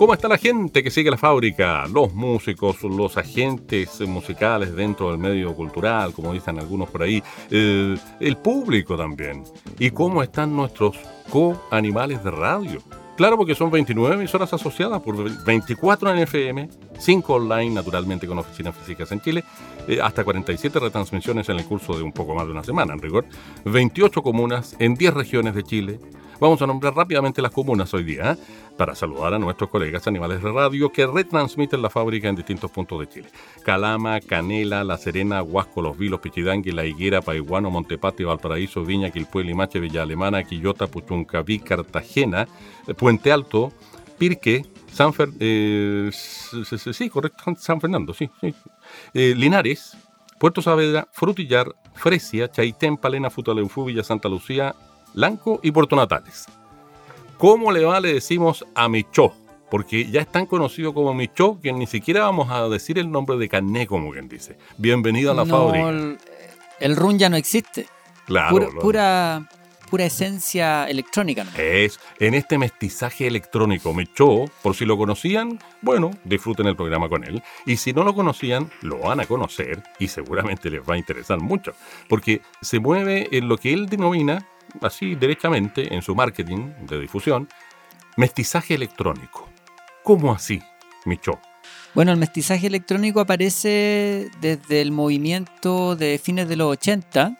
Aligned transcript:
¿Cómo 0.00 0.14
está 0.14 0.28
la 0.28 0.38
gente 0.38 0.82
que 0.82 0.90
sigue 0.90 1.10
la 1.10 1.18
fábrica? 1.18 1.86
Los 1.86 2.14
músicos, 2.14 2.82
los 2.84 3.18
agentes 3.18 4.00
musicales 4.08 4.74
dentro 4.74 5.10
del 5.10 5.18
medio 5.18 5.54
cultural, 5.54 6.14
como 6.14 6.32
dicen 6.32 6.58
algunos 6.58 6.88
por 6.88 7.02
ahí, 7.02 7.22
eh, 7.50 7.94
el 8.18 8.36
público 8.38 8.96
también. 8.96 9.44
¿Y 9.78 9.90
cómo 9.90 10.22
están 10.22 10.56
nuestros 10.56 10.96
co-animales 11.28 12.24
de 12.24 12.30
radio? 12.30 12.82
Claro, 13.14 13.36
porque 13.36 13.54
son 13.54 13.70
29 13.70 14.14
emisoras 14.14 14.50
asociadas 14.54 15.02
por 15.02 15.44
24 15.44 16.10
en 16.12 16.18
FM, 16.20 16.70
5 16.98 17.34
online, 17.34 17.74
naturalmente 17.74 18.26
con 18.26 18.38
oficinas 18.38 18.74
físicas 18.74 19.12
en 19.12 19.20
Chile, 19.20 19.44
eh, 19.86 20.00
hasta 20.02 20.24
47 20.24 20.80
retransmisiones 20.80 21.46
en 21.50 21.58
el 21.58 21.66
curso 21.66 21.92
de 21.92 22.02
un 22.02 22.12
poco 22.12 22.34
más 22.34 22.46
de 22.46 22.52
una 22.52 22.64
semana, 22.64 22.94
en 22.94 23.02
rigor, 23.02 23.26
28 23.66 24.22
comunas 24.22 24.74
en 24.78 24.94
10 24.94 25.12
regiones 25.12 25.54
de 25.54 25.62
Chile, 25.62 26.00
Vamos 26.40 26.62
a 26.62 26.66
nombrar 26.66 26.94
rápidamente 26.94 27.42
las 27.42 27.50
comunas 27.50 27.92
hoy 27.92 28.02
día 28.02 28.32
¿eh? 28.32 28.36
para 28.78 28.94
saludar 28.94 29.34
a 29.34 29.38
nuestros 29.38 29.68
colegas 29.68 30.06
animales 30.06 30.42
de 30.42 30.50
radio 30.50 30.90
que 30.90 31.06
retransmiten 31.06 31.82
la 31.82 31.90
fábrica 31.90 32.30
en 32.30 32.36
distintos 32.36 32.70
puntos 32.70 32.98
de 33.00 33.08
Chile. 33.08 33.28
Calama, 33.62 34.20
Canela, 34.20 34.82
La 34.82 34.96
Serena, 34.96 35.42
Huasco, 35.42 35.82
Los 35.82 35.98
Vilos, 35.98 36.20
Pichidangui, 36.20 36.72
La 36.72 36.86
Higuera, 36.86 37.20
Paiguano, 37.20 37.70
Montepatio, 37.70 38.28
Valparaíso, 38.28 38.82
Viña, 38.84 39.10
Quilpue, 39.10 39.44
Limache, 39.44 39.80
Villa 39.80 40.02
Alemana, 40.02 40.42
Quillota, 40.42 40.86
Puchuncaví, 40.86 41.58
Cartagena, 41.58 42.48
Puente 42.96 43.30
Alto, 43.32 43.70
Pirque, 44.16 44.64
San 44.90 45.12
eh, 45.40 46.10
sí, 46.12 47.10
correcto, 47.10 47.54
San 47.58 47.80
Fernando, 47.82 48.14
sí, 48.14 48.30
eh, 49.12 49.34
Linares, 49.36 49.94
Puerto 50.38 50.62
Saavedra, 50.62 51.06
Frutillar, 51.12 51.74
Fresia, 51.92 52.50
Chaitén, 52.50 52.96
Palena, 52.96 53.28
Futaleufú, 53.28 53.84
Villa 53.84 54.02
Santa 54.02 54.30
Lucía, 54.30 54.74
Lanco 55.14 55.60
y 55.62 55.70
Puerto 55.70 55.96
Natales. 55.96 56.46
¿Cómo 57.38 57.72
le 57.72 57.84
va? 57.84 58.00
Le 58.00 58.12
decimos 58.12 58.66
a 58.74 58.88
Michó, 58.88 59.32
porque 59.70 60.10
ya 60.10 60.20
es 60.20 60.30
tan 60.30 60.46
conocido 60.46 60.92
como 60.92 61.14
Michó 61.14 61.58
que 61.60 61.72
ni 61.72 61.86
siquiera 61.86 62.22
vamos 62.22 62.50
a 62.50 62.68
decir 62.68 62.98
el 62.98 63.10
nombre 63.10 63.38
de 63.38 63.48
Cané, 63.48 63.86
como 63.86 64.12
quien 64.12 64.28
dice. 64.28 64.58
Bienvenido 64.76 65.30
a 65.32 65.34
la 65.34 65.46
fábrica. 65.46 65.88
El, 65.88 66.18
el, 66.80 66.96
run 66.96 67.18
ya 67.18 67.28
no 67.30 67.36
existe. 67.36 67.86
Claro. 68.26 68.68
Pura, 68.78 69.48
pura, 69.88 70.04
esencia 70.04 70.84
electrónica. 70.84 71.44
¿no? 71.44 71.50
Es 71.56 71.98
en 72.18 72.34
este 72.34 72.58
mestizaje 72.58 73.26
electrónico. 73.26 73.94
Michó, 73.94 74.44
por 74.62 74.76
si 74.76 74.84
lo 74.84 74.98
conocían, 74.98 75.58
bueno, 75.80 76.10
disfruten 76.24 76.66
el 76.66 76.76
programa 76.76 77.08
con 77.08 77.24
él. 77.24 77.42
Y 77.64 77.78
si 77.78 77.92
no 77.92 78.04
lo 78.04 78.14
conocían, 78.14 78.70
lo 78.82 78.98
van 78.98 79.20
a 79.20 79.24
conocer 79.24 79.82
y 79.98 80.08
seguramente 80.08 80.68
les 80.68 80.82
va 80.82 80.94
a 80.94 80.98
interesar 80.98 81.40
mucho, 81.40 81.72
porque 82.08 82.42
se 82.60 82.80
mueve 82.80 83.28
en 83.32 83.48
lo 83.48 83.56
que 83.56 83.72
él 83.72 83.86
denomina 83.86 84.46
así 84.80 85.14
derechamente 85.14 85.94
en 85.94 86.02
su 86.02 86.14
marketing 86.14 86.72
de 86.86 87.00
difusión, 87.00 87.48
mestizaje 88.16 88.74
electrónico. 88.74 89.48
¿Cómo 90.02 90.32
así, 90.32 90.62
Micho? 91.04 91.40
Bueno, 91.94 92.12
el 92.12 92.18
mestizaje 92.18 92.66
electrónico 92.66 93.20
aparece 93.20 94.30
desde 94.40 94.80
el 94.80 94.92
movimiento 94.92 95.96
de 95.96 96.20
fines 96.22 96.48
de 96.48 96.56
los 96.56 96.72
80, 96.72 97.36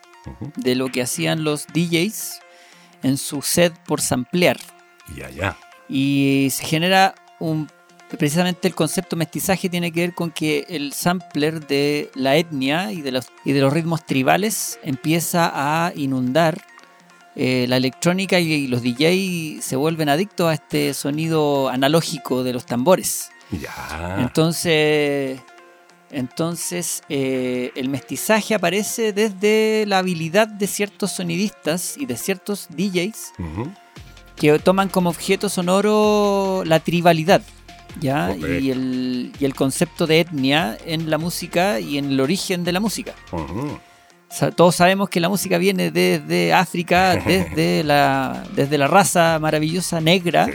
de 0.57 0.75
lo 0.75 0.89
que 0.89 1.03
hacían 1.03 1.45
los 1.45 1.67
DJs 1.69 2.41
en 3.03 3.17
su 3.17 3.43
set 3.43 3.73
por 3.87 4.01
samplear. 4.01 4.59
Y 5.17 5.23
allá. 5.23 5.57
Y 5.89 6.49
se 6.51 6.65
genera 6.65 7.15
un 7.39 7.69
precisamente 8.17 8.69
el 8.69 8.75
concepto 8.75 9.17
mestizaje 9.17 9.69
tiene 9.69 9.93
que 9.93 10.01
ver 10.01 10.15
con 10.15 10.31
que 10.31 10.67
el 10.69 10.93
sampler 10.93 11.67
de 11.67 12.11
la 12.15 12.37
etnia 12.37 12.93
y 12.93 13.03
de 13.03 13.13
los, 13.13 13.29
y 13.45 13.53
de 13.53 13.61
los 13.61 13.73
ritmos 13.73 14.05
tribales 14.05 14.79
empieza 14.83 15.51
a 15.55 15.93
inundar 15.95 16.61
eh, 17.37 17.67
la 17.69 17.77
electrónica 17.77 18.41
y, 18.41 18.67
los 18.67 18.83
DJ 18.83 19.61
se 19.63 19.77
vuelven 19.77 20.09
adictos 20.09 20.49
a 20.49 20.55
este 20.55 20.95
sonido 20.95 21.69
analógico 21.69 22.43
de 22.43 22.53
los 22.53 22.67
tambores. 22.67 23.31
Ya. 23.53 24.17
Entonces, 24.19 25.41
entonces 26.11 27.03
eh, 27.09 27.71
el 27.77 27.89
mestizaje 27.89 28.55
aparece 28.55 29.13
desde 29.13 29.85
la 29.87 29.99
habilidad 29.99 30.49
de 30.49 30.67
ciertos 30.67 31.13
sonidistas 31.13 31.97
y 31.97 32.07
de 32.07 32.17
ciertos 32.17 32.69
DJs 32.71 33.33
que 34.37 34.59
toman 34.59 34.89
como 34.89 35.11
objeto 35.11 35.49
sonoro 35.49 36.63
la 36.65 36.81
tribalidad. 36.81 37.43
¿ya? 38.01 38.35
Y, 38.37 38.71
el, 38.71 39.55
concepto 39.57 40.07
de 40.07 40.21
etnia 40.21 40.79
en 40.85 41.11
la 41.11 41.19
música 41.19 41.81
y 41.81 41.99
en 41.99 42.07
el 42.07 42.21
origen 42.21 42.65
de 42.65 42.73
la 42.73 42.81
música 42.81 43.15
todos 44.55 44.77
sabemos 44.77 45.09
que 45.09 45.21
la 45.21 45.29
música 45.29 45.59
viene 45.59 45.91
desde 45.91 46.53
África, 46.53 47.17
desde 47.27 47.83
la, 47.83 48.45
desde 48.55 48.79
la 48.79 48.87
raza 48.87 49.39
maravillosa 49.39 50.01
negra. 50.01 50.49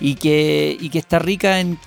Y 0.00 0.16
que, 0.16 0.76
y 0.80 0.88
que 0.88 0.98
está 0.98 1.20
rica 1.20 1.60
en, 1.60 1.78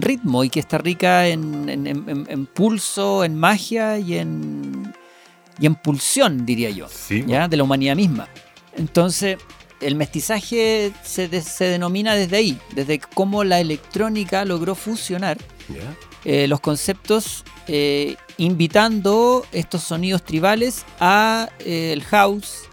ritmo 0.00 0.44
y 0.44 0.50
que 0.50 0.60
está 0.60 0.78
rica 0.78 1.26
en, 1.26 2.48
pulso, 2.54 3.24
en 3.24 3.36
magia 3.36 3.98
y 3.98 4.18
en, 4.18 4.94
y 5.58 5.66
en 5.66 5.74
pulsión, 5.74 6.46
diría 6.46 6.70
yo, 6.70 6.86
¿ya? 7.26 7.48
de 7.48 7.56
la 7.56 7.64
humanidad 7.64 7.96
misma. 7.96 8.28
Entonces, 8.76 9.38
el 9.80 9.96
mestizaje 9.96 10.92
se, 11.02 11.42
se, 11.42 11.64
denomina 11.64 12.14
desde 12.14 12.36
ahí, 12.36 12.58
desde 12.76 13.00
cómo 13.00 13.42
la 13.42 13.58
electrónica 13.58 14.44
logró 14.44 14.76
fusionar 14.76 15.36
eh, 16.24 16.46
los 16.48 16.60
conceptos 16.60 17.44
eh, 17.68 18.16
invitando 18.36 19.46
estos 19.52 19.82
sonidos 19.82 20.24
tribales 20.24 20.84
a 20.98 21.48
eh, 21.60 21.92
el 21.92 22.02
house, 22.02 22.64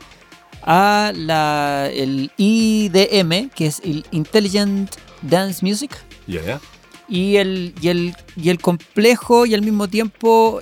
a 0.64 1.12
la, 1.16 1.90
el 1.94 2.32
IDM, 2.38 3.50
que 3.50 3.68
es 3.68 3.80
el 3.84 4.06
Intelligent 4.12 4.92
Dance 5.22 5.66
Music. 5.66 5.92
Y, 7.10 7.36
el, 7.36 7.74
y, 7.82 7.90
el, 7.90 8.16
y 8.36 8.50
el 8.50 8.60
complejo 8.60 9.46
y 9.46 9.54
al 9.54 9.62
mismo 9.62 9.88
tiempo 9.88 10.62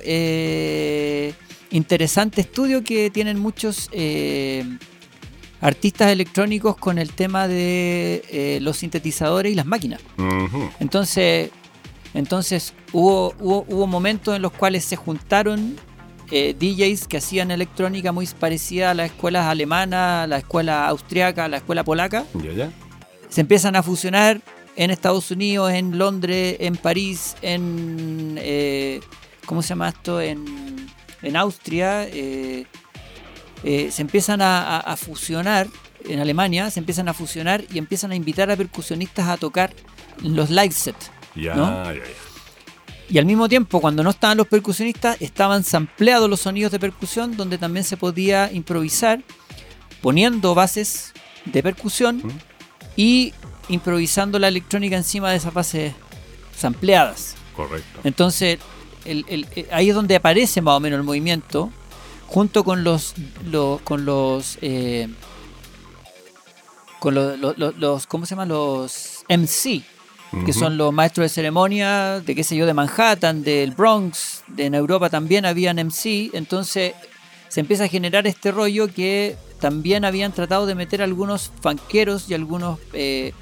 interesante 1.70 2.42
estudio 2.42 2.82
que 2.84 3.10
tienen 3.10 3.38
muchos 3.38 3.88
artistas 5.60 6.10
electrónicos 6.10 6.76
con 6.76 6.98
el 6.98 7.12
tema 7.12 7.46
de 7.46 8.58
los 8.60 8.78
sintetizadores 8.78 9.52
y 9.52 9.54
las 9.54 9.66
máquinas. 9.66 10.00
Entonces, 10.80 11.50
entonces 12.14 12.74
hubo, 12.92 13.34
hubo, 13.38 13.86
momentos 13.86 14.36
en 14.36 14.42
los 14.42 14.52
cuales 14.52 14.84
se 14.84 14.96
juntaron 14.96 15.76
eh, 16.30 16.54
DJs 16.58 17.08
que 17.08 17.18
hacían 17.18 17.50
electrónica 17.50 18.12
muy 18.12 18.26
parecida 18.26 18.90
a 18.90 18.94
las 18.94 19.10
escuelas 19.10 19.46
alemanas, 19.46 20.24
a 20.24 20.26
la 20.26 20.38
escuela 20.38 20.88
austriaca, 20.88 21.46
a 21.46 21.48
la 21.48 21.58
escuela 21.58 21.84
polaca. 21.84 22.24
Se 23.28 23.40
empiezan 23.40 23.76
a 23.76 23.82
fusionar 23.82 24.40
en 24.76 24.90
Estados 24.90 25.30
Unidos, 25.30 25.72
en 25.72 25.98
Londres, 25.98 26.56
en 26.60 26.76
París, 26.76 27.36
en... 27.42 28.38
Eh, 28.40 29.00
¿Cómo 29.46 29.60
se 29.60 29.70
llama 29.70 29.88
esto? 29.88 30.20
En, 30.20 30.46
Austria. 31.36 32.06
Eh, 32.08 32.66
se 33.62 34.02
empiezan 34.02 34.40
a, 34.42 34.94
fusionar 34.96 35.66
en 36.08 36.20
Alemania, 36.20 36.70
se 36.70 36.80
empiezan 36.80 37.08
a 37.08 37.14
fusionar 37.14 37.64
y 37.72 37.78
empiezan 37.78 38.12
a 38.12 38.16
invitar 38.16 38.50
a 38.50 38.56
percusionistas 38.56 39.28
a 39.28 39.36
tocar 39.36 39.72
los 40.22 40.50
live 40.50 40.72
sets. 40.72 41.10
Y 41.34 43.18
al 43.18 43.26
mismo 43.26 43.48
tiempo, 43.48 43.80
cuando 43.80 44.02
no 44.02 44.10
estaban 44.10 44.38
los 44.38 44.46
percusionistas, 44.46 45.16
estaban 45.20 45.64
sampleados 45.64 46.30
los 46.30 46.40
sonidos 46.40 46.72
de 46.72 46.80
percusión, 46.80 47.36
donde 47.36 47.58
también 47.58 47.84
se 47.84 47.96
podía 47.96 48.50
improvisar, 48.52 49.22
poniendo 50.00 50.54
bases 50.54 51.12
de 51.44 51.62
percusión 51.62 52.22
y 52.96 53.34
improvisando 53.68 54.38
la 54.38 54.48
electrónica 54.48 54.96
encima 54.96 55.30
de 55.30 55.36
esas 55.36 55.52
bases 55.52 55.92
sampleadas. 56.56 57.34
Correcto. 57.54 58.00
Entonces, 58.04 58.58
ahí 59.70 59.88
es 59.88 59.94
donde 59.94 60.16
aparece 60.16 60.62
más 60.62 60.76
o 60.76 60.80
menos 60.80 60.98
el 60.98 61.04
movimiento, 61.04 61.70
junto 62.26 62.64
con 62.64 62.82
los, 62.82 63.14
con 63.84 64.04
los 64.06 64.58
eh, 64.62 65.08
con 67.02 67.14
los, 67.16 68.06
¿cómo 68.06 68.26
se 68.26 68.30
llaman? 68.30 68.48
Los 68.48 69.24
MC, 69.28 69.82
que 70.46 70.52
son 70.52 70.76
los 70.78 70.92
maestros 70.92 71.24
de 71.26 71.28
ceremonia, 71.28 72.20
de 72.20 72.34
qué 72.34 72.42
sé 72.42 72.56
yo, 72.56 72.64
de 72.66 72.72
Manhattan, 72.74 73.42
del 73.42 73.72
Bronx, 73.72 74.42
de 74.48 74.66
en 74.66 74.74
Europa 74.74 75.10
también 75.10 75.44
habían 75.44 75.78
MC, 75.78 76.30
entonces 76.32 76.94
se 77.48 77.60
empieza 77.60 77.84
a 77.84 77.88
generar 77.88 78.26
este 78.26 78.50
rollo 78.50 78.88
que 78.88 79.36
también 79.60 80.04
habían 80.06 80.32
tratado 80.32 80.64
de 80.66 80.74
meter 80.74 81.02
algunos 81.02 81.52
fanqueros 81.60 82.28
y 82.30 82.34
algunos 82.34 82.78
eh, 82.94 83.32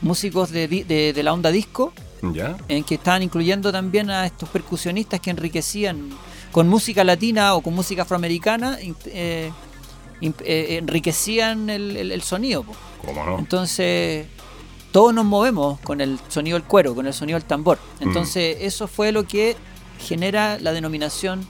músicos 0.00 0.50
de, 0.50 0.68
de- 0.68 1.12
de 1.12 1.22
la 1.22 1.32
onda 1.32 1.50
disco, 1.50 1.92
¿Ya? 2.32 2.56
en 2.68 2.84
que 2.84 2.94
estaban 2.94 3.22
incluyendo 3.22 3.70
también 3.72 4.08
a 4.10 4.24
estos 4.26 4.48
percusionistas 4.48 5.20
que 5.20 5.30
enriquecían 5.30 6.10
con 6.52 6.68
música 6.68 7.02
latina 7.04 7.54
o 7.54 7.60
con 7.62 7.74
música 7.74 8.02
afroamericana, 8.02 8.78
eh, 9.06 9.50
eh, 10.22 10.76
enriquecían 10.78 11.68
el, 11.70 11.96
el- 11.96 12.12
el 12.12 12.22
sonido. 12.22 12.64
¿Cómo 13.04 13.24
no? 13.24 13.38
Entonces, 13.38 14.26
todos 14.92 15.12
nos 15.14 15.24
movemos 15.24 15.80
con 15.80 16.00
el 16.00 16.18
sonido 16.28 16.58
del 16.58 16.66
cuero, 16.66 16.94
con 16.94 17.06
el 17.06 17.14
sonido 17.14 17.38
del 17.38 17.46
tambor. 17.46 17.78
Entonces, 18.00 18.58
eso 18.60 18.88
fue 18.88 19.12
lo 19.12 19.24
que 19.24 19.56
genera 19.98 20.58
la 20.58 20.72
denominación 20.72 21.46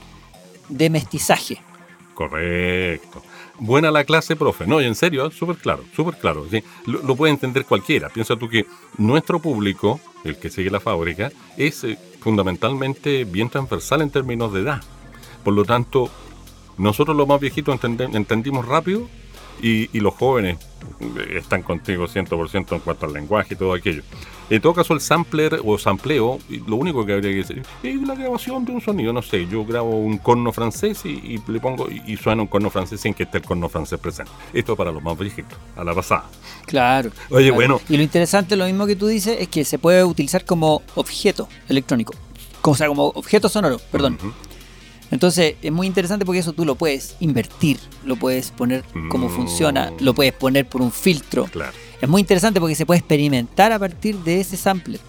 de 0.68 0.90
mestizaje. 0.90 1.62
Correcto. 2.14 3.22
Buena 3.60 3.90
la 3.90 4.04
clase, 4.04 4.36
profe. 4.36 4.66
No, 4.66 4.80
y 4.80 4.86
en 4.86 4.94
serio, 4.94 5.30
súper 5.30 5.56
claro, 5.56 5.84
súper 5.94 6.16
claro. 6.16 6.46
¿sí? 6.50 6.62
Lo, 6.86 7.02
lo 7.02 7.16
puede 7.16 7.32
entender 7.32 7.64
cualquiera. 7.64 8.08
Piensa 8.08 8.36
tú 8.36 8.48
que 8.48 8.66
nuestro 8.96 9.40
público, 9.40 10.00
el 10.24 10.36
que 10.36 10.50
sigue 10.50 10.70
la 10.70 10.80
fábrica, 10.80 11.30
es 11.56 11.84
eh, 11.84 11.98
fundamentalmente 12.20 13.24
bien 13.24 13.50
transversal 13.50 14.02
en 14.02 14.10
términos 14.10 14.52
de 14.52 14.60
edad. 14.60 14.82
Por 15.44 15.54
lo 15.54 15.64
tanto, 15.64 16.10
nosotros 16.76 17.16
los 17.16 17.26
más 17.26 17.40
viejitos 17.40 17.78
entendimos 17.82 18.66
rápido 18.66 19.08
y, 19.62 19.96
y 19.96 20.00
los 20.00 20.14
jóvenes 20.14 20.58
están 21.34 21.62
contigo 21.62 22.06
100% 22.06 22.72
en 22.72 22.80
cuanto 22.80 23.06
al 23.06 23.12
lenguaje 23.12 23.54
y 23.54 23.56
todo 23.56 23.74
aquello. 23.74 24.02
En 24.50 24.62
todo 24.62 24.72
caso, 24.72 24.94
el 24.94 25.00
sampler 25.00 25.60
o 25.62 25.76
sampleo, 25.76 26.38
lo 26.66 26.76
único 26.76 27.04
que 27.04 27.12
habría 27.12 27.30
que 27.32 27.36
decir 27.36 27.62
es 27.82 28.00
la 28.00 28.14
grabación 28.14 28.64
de 28.64 28.72
un 28.72 28.80
sonido. 28.80 29.12
No 29.12 29.20
sé, 29.20 29.46
yo 29.46 29.64
grabo 29.64 29.90
un 29.90 30.16
corno 30.16 30.52
francés 30.52 31.04
y, 31.04 31.08
y 31.08 31.42
le 31.46 31.60
pongo 31.60 31.86
y, 31.90 32.12
y 32.12 32.16
suena 32.16 32.42
un 32.42 32.48
corno 32.48 32.70
francés 32.70 33.00
sin 33.00 33.12
que 33.12 33.24
esté 33.24 33.38
el 33.38 33.44
corno 33.44 33.68
francés 33.68 33.98
presente. 33.98 34.32
Esto 34.54 34.74
para 34.74 34.90
los 34.90 35.02
más 35.02 35.18
viejitos, 35.18 35.58
a 35.76 35.84
la 35.84 35.94
pasada. 35.94 36.24
Claro. 36.64 37.10
Oye, 37.28 37.48
claro. 37.48 37.54
bueno. 37.54 37.80
Y 37.90 37.98
lo 37.98 38.02
interesante, 38.02 38.56
lo 38.56 38.64
mismo 38.64 38.86
que 38.86 38.96
tú 38.96 39.06
dices, 39.06 39.36
es 39.38 39.48
que 39.48 39.64
se 39.66 39.78
puede 39.78 40.02
utilizar 40.02 40.46
como 40.46 40.82
objeto 40.94 41.46
electrónico. 41.68 42.14
O 42.62 42.74
sea, 42.74 42.88
como 42.88 43.08
objeto 43.08 43.48
sonoro, 43.48 43.78
perdón. 43.90 44.18
Entonces, 45.10 45.54
es 45.62 45.72
muy 45.72 45.86
interesante 45.86 46.24
porque 46.26 46.40
eso 46.40 46.52
tú 46.52 46.64
lo 46.64 46.74
puedes 46.74 47.16
invertir, 47.20 47.78
lo 48.04 48.16
puedes 48.16 48.50
poner 48.50 48.84
como 49.10 49.28
Mm. 49.28 49.36
funciona, 49.36 49.92
lo 50.00 50.14
puedes 50.14 50.32
poner 50.34 50.66
por 50.68 50.82
un 50.82 50.92
filtro. 50.92 51.44
Claro. 51.44 51.72
Es 52.00 52.08
muy 52.08 52.20
interesante 52.20 52.60
porque 52.60 52.74
se 52.74 52.84
puede 52.86 52.98
experimentar 52.98 53.72
a 53.72 53.78
partir 53.78 54.16
de 54.18 54.40
ese 54.40 54.56
sampler. 54.56 55.00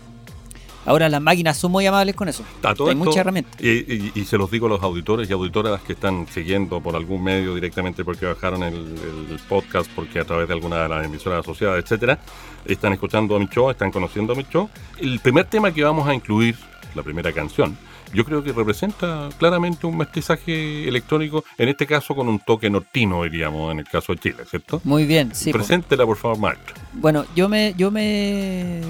Ahora 0.85 1.07
las 1.09 1.21
máquinas 1.21 1.57
son 1.57 1.71
muy 1.71 1.85
amables 1.85 2.15
con 2.15 2.29
eso. 2.29 2.43
Hay 2.63 2.71
esto, 2.71 2.95
muchas 2.95 3.17
herramientas. 3.17 3.61
Y, 3.61 3.67
y- 3.67 4.11
y 4.15 4.25
se 4.25 4.37
los 4.37 4.49
digo 4.49 4.65
a 4.65 4.69
los 4.69 4.81
auditores 4.81 5.29
y 5.29 5.33
auditoras 5.33 5.81
que 5.81 5.93
están 5.93 6.25
siguiendo 6.33 6.79
por 6.81 6.95
algún 6.95 7.21
medio 7.23 7.53
directamente 7.53 8.03
porque 8.03 8.25
bajaron 8.25 8.63
el, 8.63 8.73
el 8.73 9.39
podcast, 9.47 9.89
porque 9.93 10.19
a 10.19 10.25
través 10.25 10.47
de 10.47 10.53
alguna 10.53 10.81
de 10.83 10.89
las 10.89 11.05
emisoras 11.05 11.41
asociadas, 11.41 11.83
etcétera, 11.83 12.19
están 12.65 12.93
escuchando 12.93 13.35
a 13.35 13.39
mi 13.39 13.47
show, 13.47 13.69
están 13.69 13.91
conociendo 13.91 14.33
a 14.33 14.35
mi 14.37 14.45
show. 14.49 14.69
El 14.99 15.19
primer 15.19 15.45
tema 15.45 15.71
que 15.71 15.83
vamos 15.83 16.07
a 16.07 16.13
incluir, 16.15 16.55
la 16.95 17.03
primera 17.03 17.31
canción, 17.33 17.77
yo 18.13 18.25
creo 18.25 18.43
que 18.43 18.51
representa 18.51 19.29
claramente 19.37 19.87
un 19.87 19.97
mestizaje 19.97 20.87
electrónico, 20.87 21.43
en 21.57 21.69
este 21.69 21.85
caso 21.85 22.15
con 22.15 22.27
un 22.27 22.39
toque 22.39 22.69
nortino, 22.69 23.23
diríamos, 23.23 23.71
en 23.71 23.79
el 23.79 23.85
caso 23.85 24.13
de 24.13 24.19
Chile, 24.19 24.43
¿cierto? 24.49 24.81
Muy 24.83 25.05
bien, 25.05 25.33
sí. 25.33 25.51
po. 25.51 25.57
Preséntela, 25.57 26.05
por 26.05 26.17
favor, 26.17 26.37
maestro. 26.39 26.75
Bueno, 26.93 27.25
yo 27.35 27.49
me, 27.49 27.73
yo 27.77 27.91
me, 27.91 28.81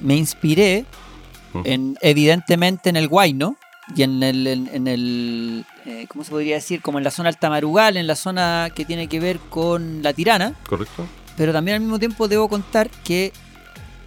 me 0.00 0.16
inspiré 0.16 0.84
en, 1.64 1.96
evidentemente 2.00 2.90
en 2.90 2.96
el 2.96 3.08
Guayno 3.08 3.56
y 3.94 4.02
en 4.02 4.22
el, 4.22 4.46
en, 4.46 4.70
en 4.72 4.86
el 4.88 5.64
eh, 5.86 6.06
¿cómo 6.08 6.24
se 6.24 6.30
podría 6.30 6.54
decir? 6.54 6.80
Como 6.80 6.98
en 6.98 7.04
la 7.04 7.10
zona 7.10 7.28
altamarugal, 7.28 7.96
en 7.96 8.06
la 8.06 8.16
zona 8.16 8.70
que 8.74 8.84
tiene 8.84 9.06
que 9.06 9.20
ver 9.20 9.38
con 9.38 10.02
la 10.02 10.12
tirana, 10.14 10.54
¿Correcto? 10.66 11.06
pero 11.36 11.52
también 11.52 11.76
al 11.76 11.80
mismo 11.82 11.98
tiempo 11.98 12.26
debo 12.26 12.48
contar 12.48 12.88
que 13.04 13.32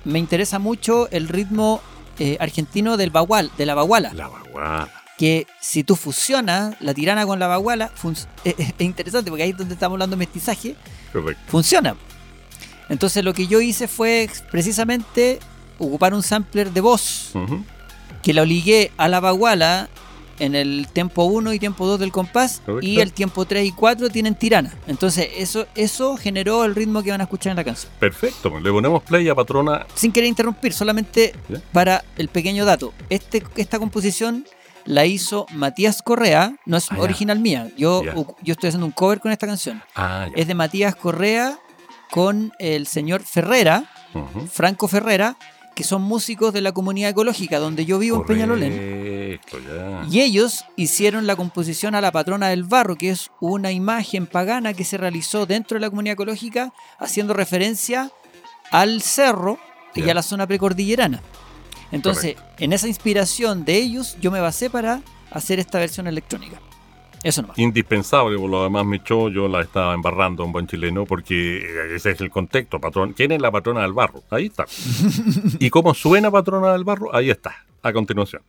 me 0.04 0.18
interesa 0.20 0.58
mucho 0.58 1.08
el 1.12 1.28
ritmo 1.28 1.82
eh, 2.20 2.38
argentino 2.40 2.98
del 2.98 3.10
bagual, 3.12 3.52
de 3.58 3.66
la 3.66 3.76
baguala, 3.76 4.14
La 4.14 4.28
baguala. 4.28 4.90
que 5.18 5.48
si 5.62 5.84
tú 5.84 5.96
fusionas 5.96 6.76
la 6.82 6.94
tirana 6.94 7.26
con 7.26 7.40
la 7.40 7.48
baguala, 7.48 7.92
es, 8.44 8.56
es 8.58 8.74
interesante 8.80 9.30
porque 9.30 9.44
ahí 9.44 9.52
es 9.52 9.58
donde 9.58 9.74
estamos 9.74 9.96
hablando 9.96 10.16
de 10.16 10.20
mestizaje, 10.20 10.76
funciona. 11.48 11.96
Entonces 12.90 13.24
lo 13.24 13.34
que 13.34 13.48
yo 13.48 13.60
hice 13.62 13.88
fue 13.88 14.30
precisamente 14.52 15.40
ocupar 15.78 16.14
un 16.14 16.24
sampler 16.24 16.72
de 16.72 16.82
voz 16.82 17.34
que 18.24 18.34
lo 18.34 18.46
ligué 18.46 18.92
a 18.98 19.08
la 19.08 19.20
baguala 19.20 19.90
en 20.40 20.56
el 20.56 20.88
tiempo 20.92 21.24
1 21.26 21.54
y 21.54 21.60
tiempo 21.60 21.86
2 21.88 22.00
del 22.00 22.12
compás 22.12 22.62
Correcto. 22.66 22.86
y 22.88 23.00
el 23.00 23.12
tiempo 23.14 23.46
3 23.46 23.66
y 23.66 23.72
4 23.72 24.10
tienen 24.10 24.36
tirana. 24.36 24.74
Entonces 24.88 25.30
eso, 25.38 25.66
eso 25.76 26.18
generó 26.18 26.64
el 26.66 26.76
ritmo 26.76 27.02
que 27.04 27.12
van 27.12 27.22
a 27.22 27.26
escuchar 27.26 27.52
en 27.52 27.58
la 27.58 27.64
canción. 27.64 27.92
Perfecto. 28.00 28.60
Le 28.60 28.72
ponemos 28.72 29.04
play 29.04 29.28
a 29.30 29.36
patrona 29.36 29.86
Sin 29.96 30.12
querer 30.12 30.28
interrumpir, 30.30 30.74
solamente 30.74 31.34
¿Ya? 31.50 31.60
para 31.72 32.04
el 32.18 32.28
pequeño 32.30 32.66
dato. 32.66 32.94
Este, 33.10 33.44
esta 33.56 33.80
composición 33.80 34.46
la 34.86 35.06
hizo 35.06 35.46
Matías 35.54 36.02
Correa, 36.02 36.56
no 36.66 36.78
es 36.78 36.90
Ah, 36.92 36.96
ya. 36.96 37.02
original 37.02 37.40
mía. 37.40 37.70
Yo, 37.78 38.04
Ya. 38.04 38.14
yo 38.16 38.52
estoy 38.54 38.70
haciendo 38.70 38.86
un 38.86 38.94
cover 38.94 39.20
con 39.20 39.32
esta 39.32 39.46
canción. 39.48 39.84
Ah. 39.96 40.28
Es 40.36 40.48
de 40.48 40.56
Matías 40.56 40.96
Correa 40.96 41.58
con 42.12 42.54
el 42.60 42.88
señor 42.88 43.22
Ferrera. 43.24 43.84
Franco 44.52 44.88
Ferrera, 44.88 45.38
que 45.78 45.84
son 45.84 46.02
músicos 46.02 46.52
de 46.54 46.62
la 46.62 46.72
comunidad 46.72 47.12
ecológica 47.12 47.60
donde 47.60 47.86
yo 47.86 48.00
vivo 48.00 48.18
en 48.18 48.26
Peñalolén. 48.26 49.40
Ya. 49.52 50.08
Y 50.10 50.22
ellos 50.22 50.66
hicieron 50.76 51.28
la 51.28 51.36
composición 51.36 51.94
a 51.94 52.02
la 52.02 52.12
patrona 52.12 52.50
del 52.50 52.64
barro, 52.64 52.96
que 52.96 53.12
es 53.12 53.30
una 53.40 53.72
imagen 53.72 54.26
pagana 54.26 54.74
que 54.74 54.84
se 54.84 54.98
realizó 54.98 55.46
dentro 55.46 55.76
de 55.76 55.82
la 55.82 55.92
comunidad 55.92 56.14
ecológica, 56.14 56.74
haciendo 56.98 57.36
referencia 57.36 58.12
al 58.72 59.04
cerro 59.04 59.60
y 59.94 60.10
a 60.10 60.16
la 60.16 60.24
zona 60.24 60.48
precordillerana. 60.48 61.22
Entonces, 61.92 62.38
en 62.58 62.74
esa 62.74 62.88
inspiración 62.88 63.64
de 63.64 63.78
ellos, 63.78 64.18
yo 64.20 64.32
me 64.32 64.40
basé 64.40 64.72
para 64.72 65.04
hacer 65.30 65.60
esta 65.60 65.78
versión 65.78 66.08
electrónica. 66.08 66.60
Eso 67.28 67.42
nomás. 67.42 67.60
Indispensable, 67.60 68.38
por 68.38 68.50
lo 68.50 68.64
demás, 68.64 68.86
mi 68.86 69.00
show, 69.00 69.30
yo 69.30 69.50
la 69.50 69.60
estaba 69.60 69.94
embarrando 69.94 70.46
un 70.46 70.54
buen 70.54 70.66
chileno 70.66 71.06
porque 71.06 71.58
eh, 71.58 71.96
ese 71.96 72.12
es 72.12 72.22
el 72.22 72.30
contexto, 72.30 72.80
patrón. 72.80 73.12
¿Quién 73.12 73.34
es 73.34 73.42
la 73.42 73.52
patrona 73.52 73.82
del 73.82 73.92
barro? 73.92 74.24
Ahí 74.30 74.46
está. 74.46 74.66
¿Y 75.60 75.70
cómo 75.70 75.94
suena 75.94 76.32
patrona 76.32 76.72
del 76.72 76.86
barro? 76.86 77.14
Ahí 77.14 77.30
está, 77.30 77.66
a 77.84 77.92
continuación. 77.92 78.44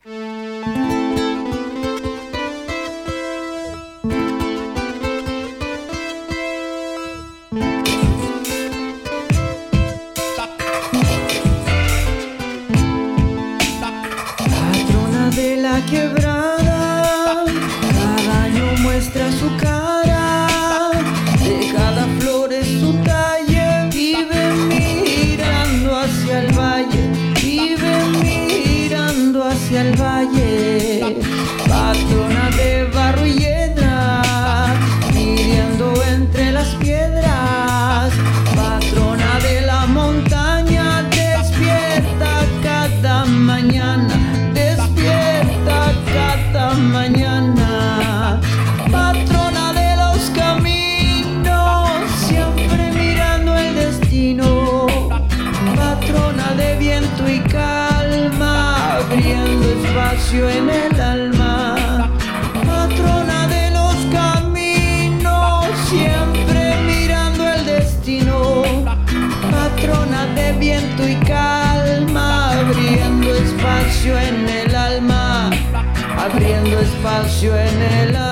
Espacio 76.98 77.56
en 77.56 77.82
el 77.82 78.27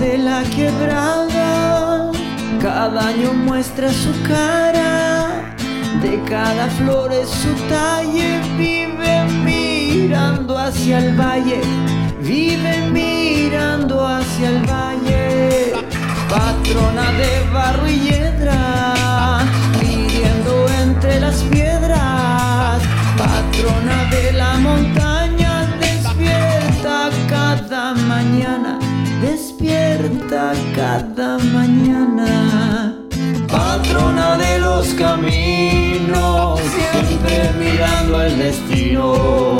de 0.00 0.16
la 0.16 0.42
quebrada, 0.44 2.10
cada 2.60 3.08
año 3.08 3.34
muestra 3.34 3.92
su 3.92 4.12
cara, 4.22 5.54
de 6.00 6.22
cada 6.24 6.68
flor 6.78 7.12
es 7.12 7.28
su 7.28 7.52
talle, 7.68 8.40
vive 8.56 9.24
mirando 9.44 10.56
hacia 10.56 10.98
el 10.98 11.14
valle, 11.20 11.60
vive 12.20 12.74
mirando 12.90 14.06
hacia 14.06 14.48
el 14.48 14.62
valle. 14.64 15.74
Patrona 16.30 17.12
de 17.20 17.50
barro 17.52 17.86
y 17.86 17.98
hiedra, 18.00 19.40
pidiendo 19.78 20.66
entre 20.82 21.20
las 21.20 21.42
piedras, 21.42 22.80
patrona 23.18 24.04
de 24.10 24.32
la 24.32 24.54
montaña, 24.54 24.99
cada 30.30 31.38
mañana. 31.38 32.94
Patrona 33.48 34.36
de 34.36 34.60
los 34.60 34.94
caminos, 34.94 36.60
siempre 36.60 37.50
mirando 37.58 38.18
al 38.18 38.38
destino. 38.38 39.56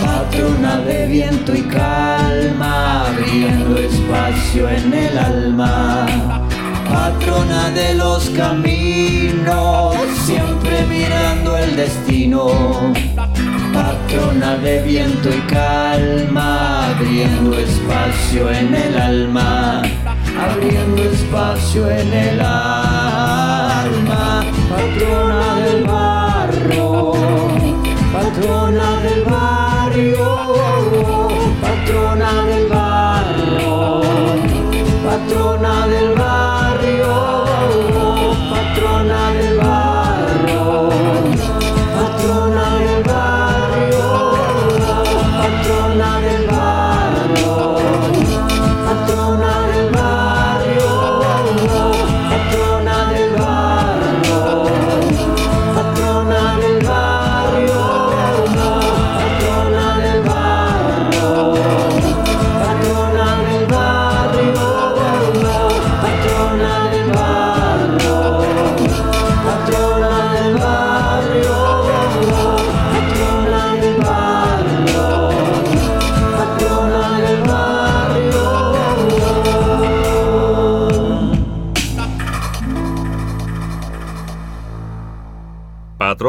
Patrona 0.00 0.78
de 0.86 1.06
viento 1.06 1.52
y 1.54 1.62
calma, 1.62 3.06
abriendo 3.06 3.78
espacio 3.78 4.68
en 4.68 4.94
el 4.94 5.18
alma. 5.18 6.49
Patrona 6.90 7.70
de 7.70 7.94
los 7.94 8.30
caminos, 8.30 9.94
siempre 10.24 10.84
mirando 10.88 11.56
el 11.56 11.76
destino. 11.76 12.48
Patrona 13.72 14.56
de 14.56 14.82
viento 14.82 15.28
y 15.28 15.40
calma, 15.42 16.88
abriendo 16.90 17.56
espacio 17.56 18.50
en 18.50 18.74
el 18.74 18.98
alma, 18.98 19.82
abriendo 20.38 21.02
espacio 21.04 21.88
en 21.88 22.12
el 22.12 22.40
alma. 22.40 23.30
Patrona 24.68 25.54
del 25.60 25.84
barro, 25.84 27.12
patrona 28.12 29.00
del 29.00 29.24
barrio, 29.24 30.48
patrona 31.62 32.44
del 32.44 32.66
barro, 32.68 34.02
patrona 35.10 35.88
del 35.88 36.14
barrio, 36.14 37.49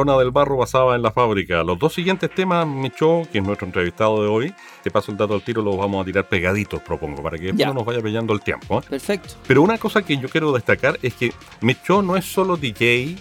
Patrona 0.02 0.18
del 0.20 0.32
barro 0.32 0.58
basada 0.58 0.96
en 0.96 1.04
la 1.04 1.12
fábrica. 1.12 1.62
Los 1.64 1.78
dos 1.78 1.94
siguientes 1.94 2.34
temas, 2.34 2.66
Micho, 2.66 3.22
que 3.32 3.38
es 3.38 3.44
nuestro 3.44 3.68
entrevistado 3.68 4.24
de 4.24 4.28
hoy, 4.30 4.54
te 4.84 4.90
paso 4.90 5.12
el 5.12 5.18
dato 5.18 5.36
al 5.36 5.44
tiro, 5.44 5.62
los 5.62 5.78
vamos 5.78 6.02
a 6.02 6.06
tirar 6.06 6.28
pegaditos, 6.28 6.82
propongo, 6.82 7.22
para 7.22 7.38
que 7.38 7.44
después 7.44 7.60
Ya. 7.60 7.68
no 7.68 7.76
nos 7.76 7.86
vaya 7.86 8.02
pillando 8.02 8.34
el 8.34 8.42
tiempo. 8.42 8.80
¿eh? 8.80 8.84
Perfecto. 8.90 9.36
Pero 9.48 9.62
una 9.62 9.78
cosa 9.78 10.02
que 10.02 10.18
yo 10.18 10.28
quiero 10.28 10.52
destacar 10.54 10.98
es 11.04 11.14
que 11.14 11.32
Micho 11.62 12.02
no 12.02 12.18
es 12.18 12.26
solo 12.26 12.58
DJ, 12.58 13.16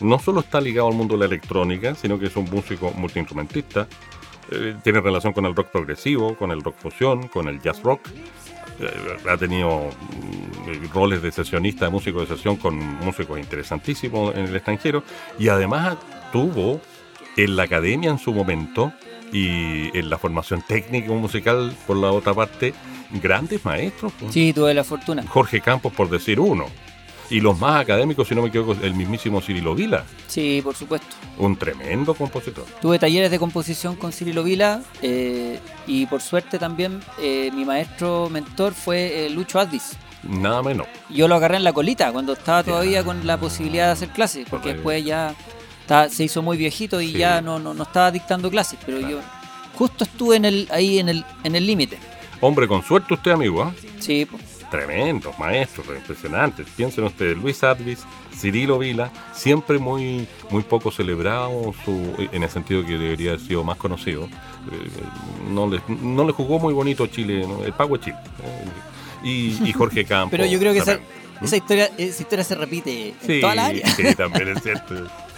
no 0.00 0.18
solo 0.18 0.40
está 0.40 0.60
ligado 0.60 0.88
al 0.88 0.94
mundo 0.94 1.14
de 1.14 1.20
la 1.20 1.24
electrónica, 1.24 1.94
sino 1.94 2.18
que 2.18 2.26
es 2.26 2.36
un 2.36 2.44
músico 2.50 2.92
multiinstrumentista. 2.94 3.86
eh, 4.52 4.74
tiene 4.82 5.00
relación 5.00 5.32
con 5.32 5.46
el 5.46 5.54
rock 5.56 5.68
progresivo, 5.68 6.34
con 6.36 6.50
el 6.50 6.60
rock 6.62 6.74
fusión, 6.76 7.28
con 7.28 7.48
el 7.48 7.60
jazz 7.62 7.82
rock. 7.82 8.00
Ha 9.28 9.36
tenido 9.36 9.90
mm, 9.90 10.92
roles 10.92 11.22
de 11.22 11.32
sesionista, 11.32 11.86
de 11.86 11.90
músico 11.90 12.20
de 12.20 12.26
sesión 12.26 12.56
con 12.56 12.76
músicos 12.78 13.38
interesantísimos 13.38 14.34
en 14.34 14.46
el 14.46 14.56
extranjero. 14.56 15.02
Y 15.38 15.48
además 15.48 15.96
tuvo 16.32 16.80
en 17.36 17.56
la 17.56 17.64
academia 17.64 18.10
en 18.10 18.18
su 18.18 18.32
momento 18.32 18.92
y 19.32 19.96
en 19.96 20.10
la 20.10 20.18
formación 20.18 20.62
técnica 20.66 21.12
musical 21.12 21.74
por 21.86 21.96
la 21.96 22.10
otra 22.10 22.34
parte 22.34 22.74
grandes 23.22 23.64
maestros. 23.64 24.12
pues. 24.18 24.32
Sí, 24.32 24.52
tuve 24.52 24.74
la 24.74 24.84
fortuna. 24.84 25.24
Jorge 25.26 25.60
Campos, 25.60 25.92
por 25.92 26.08
decir 26.08 26.40
uno. 26.40 26.66
Y 27.30 27.40
los 27.40 27.58
más 27.58 27.80
académicos, 27.80 28.26
si 28.28 28.34
no 28.34 28.42
me 28.42 28.48
equivoco, 28.48 28.76
el 28.82 28.94
mismísimo 28.94 29.40
Cirilo 29.40 29.74
Vila, 29.74 30.04
Sí, 30.26 30.60
por 30.64 30.74
supuesto. 30.74 31.06
un 31.38 31.56
tremendo 31.56 32.14
compositor. 32.14 32.64
Tuve 32.82 32.98
talleres 32.98 33.30
de 33.30 33.38
composición 33.38 33.94
con 33.96 34.12
Cirilo 34.12 34.42
Vila 34.42 34.82
eh, 35.00 35.60
y 35.86 36.06
por 36.06 36.20
suerte 36.22 36.58
también 36.58 37.00
eh, 37.20 37.50
mi 37.54 37.64
maestro 37.64 38.28
mentor 38.28 38.74
fue 38.74 39.26
eh, 39.26 39.30
Lucho 39.30 39.60
Advis. 39.60 39.92
Nada 40.24 40.62
menos. 40.62 40.86
Yo 41.08 41.28
lo 41.28 41.36
agarré 41.36 41.56
en 41.56 41.64
la 41.64 41.72
colita 41.72 42.12
cuando 42.12 42.32
estaba 42.34 42.62
todavía 42.64 43.02
con 43.04 43.26
la 43.26 43.38
posibilidad 43.38 43.86
de 43.86 43.92
hacer 43.92 44.08
clases, 44.10 44.46
porque 44.50 44.74
Correcto. 44.74 44.88
después 44.90 45.04
ya 45.04 45.34
se 46.10 46.24
hizo 46.24 46.42
muy 46.42 46.56
viejito 46.56 47.00
y 47.00 47.12
Sí. 47.12 47.18
ya 47.18 47.40
no, 47.40 47.58
no, 47.58 47.74
no 47.74 47.82
estaba 47.84 48.10
dictando 48.10 48.50
clases, 48.50 48.78
pero 48.84 49.00
yo 49.00 49.18
justo 49.76 50.04
estuve 50.04 50.36
en 50.36 50.44
el, 50.44 50.68
ahí 50.72 50.98
en 50.98 51.08
el 51.08 51.24
en 51.44 51.54
el 51.56 51.66
límite. 51.66 51.98
Hombre, 52.42 52.66
con 52.68 52.82
suerte 52.82 53.14
usted, 53.14 53.30
amigo. 53.32 53.62
¿ah? 53.62 53.72
Sí, 53.98 54.24
po. 54.26 54.38
Tremendos 54.70 55.38
maestros, 55.38 55.86
impresionantes. 55.88 56.66
Piensen 56.76 57.04
ustedes, 57.04 57.36
Luis 57.36 57.62
Advis, 57.64 58.04
Cirilo 58.36 58.78
Vila, 58.78 59.10
siempre 59.32 59.78
muy, 59.78 60.28
muy 60.50 60.62
poco 60.62 60.90
celebrado, 60.90 61.72
su, 61.84 62.14
en 62.32 62.42
el 62.42 62.48
sentido 62.50 62.84
que 62.86 62.92
debería 62.96 63.32
haber 63.32 63.40
sido 63.44 63.64
más 63.64 63.76
conocido. 63.78 64.24
Eh, 64.24 64.88
No 65.50 65.66
le, 65.68 65.80
no 65.88 66.24
le 66.24 66.32
jugó 66.32 66.58
muy 66.58 66.72
bonito 66.72 67.06
Chile, 67.08 67.44
¿no? 67.46 67.64
el 67.64 67.72
pago 67.72 67.96
es 67.96 68.02
Chile. 68.02 68.16
Eh, 68.44 68.64
Y, 69.24 69.58
y 69.68 69.72
Jorge 69.72 70.04
Campos. 70.06 70.30
pero 70.30 70.46
yo 70.46 70.58
creo 70.58 70.72
que 70.72 70.78
esa, 70.78 70.98
historia 71.56 71.90
esa 71.98 72.22
historia 72.22 72.44
se 72.44 72.54
repite 72.54 73.08
en 73.08 73.14
Sí, 73.26 73.40
toda 73.40 73.54
la 73.54 73.66
área. 73.66 73.86
sí, 73.88 74.14
también 74.14 74.48
es 74.56 74.62
cierto. 74.62 74.94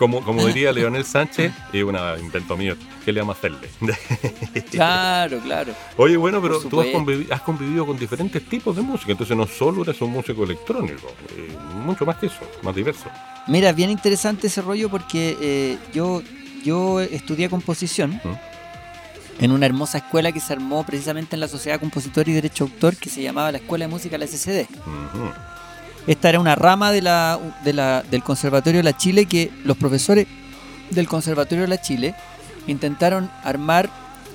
Como, 0.00 0.24
como 0.24 0.46
diría 0.46 0.72
Leonel 0.72 1.04
Sánchez, 1.04 1.52
es 1.74 1.84
un 1.84 1.94
invento 2.18 2.56
mío, 2.56 2.74
¿qué 3.04 3.12
le 3.12 3.20
vamos 3.20 3.36
a 3.36 3.38
hacerle? 3.38 3.68
Claro, 4.70 5.38
claro. 5.40 5.74
Oye, 5.98 6.16
bueno, 6.16 6.40
pero 6.40 6.54
tú 6.58 6.80
has 6.80 6.86
supuesto. 6.86 6.98
convivi- 6.98 7.30
has 7.30 7.42
convivido 7.42 7.84
con 7.84 7.98
diferentes 7.98 8.42
tipos 8.46 8.74
de 8.76 8.80
música, 8.82 9.12
entonces 9.12 9.36
no 9.36 9.46
solo 9.46 9.82
eres 9.82 10.00
un 10.00 10.10
músico 10.12 10.44
electrónico, 10.44 11.12
eh, 11.36 11.54
mucho 11.84 12.06
más 12.06 12.16
que 12.16 12.26
eso, 12.26 12.40
más 12.62 12.74
diverso. 12.74 13.10
Mira, 13.46 13.72
bien 13.72 13.90
interesante 13.90 14.46
ese 14.46 14.62
rollo 14.62 14.88
porque 14.88 15.36
eh, 15.38 15.78
yo, 15.92 16.22
yo 16.64 17.00
estudié 17.00 17.50
composición 17.50 18.12
¿Mm? 18.24 19.42
en 19.44 19.52
una 19.52 19.66
hermosa 19.66 19.98
escuela 19.98 20.32
que 20.32 20.40
se 20.40 20.54
armó 20.54 20.82
precisamente 20.84 21.36
en 21.36 21.40
la 21.40 21.48
Sociedad 21.48 21.78
Compositor 21.78 22.26
y 22.26 22.32
Derecho 22.32 22.64
de 22.64 22.72
Autor 22.72 22.96
que 22.96 23.10
se 23.10 23.20
llamaba 23.22 23.52
la 23.52 23.58
Escuela 23.58 23.84
de 23.84 23.90
Música 23.90 24.16
la 24.16 24.26
SCD. 24.26 24.62
Ujú. 24.86 25.30
Esta 26.10 26.28
era 26.28 26.40
una 26.40 26.56
rama 26.56 26.90
de 26.90 27.02
la, 27.02 27.38
de 27.62 27.72
la- 27.72 28.02
del 28.02 28.24
Conservatorio 28.24 28.80
de 28.80 28.82
la 28.82 28.96
Chile 28.96 29.26
que 29.26 29.48
los 29.62 29.76
profesores 29.76 30.26
del 30.90 31.06
Conservatorio 31.06 31.62
de 31.62 31.68
la 31.68 31.80
Chile 31.80 32.16
intentaron 32.66 33.30
armar 33.44 33.88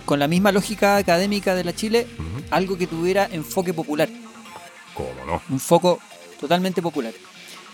con 0.06 0.18
la 0.18 0.30
misma 0.30 0.54
lógica 0.54 0.96
académica 0.96 1.54
de 1.54 1.66
la 1.66 1.74
Chile 1.76 2.08
algo 2.50 2.78
que 2.78 2.88
tuviera 2.88 3.28
enfoque 3.30 3.74
popular, 3.74 4.08
¿Cómo 4.94 5.10
no? 5.28 5.42
un 5.50 5.60
foco 5.60 6.00
totalmente 6.40 6.82
popular. 6.82 7.12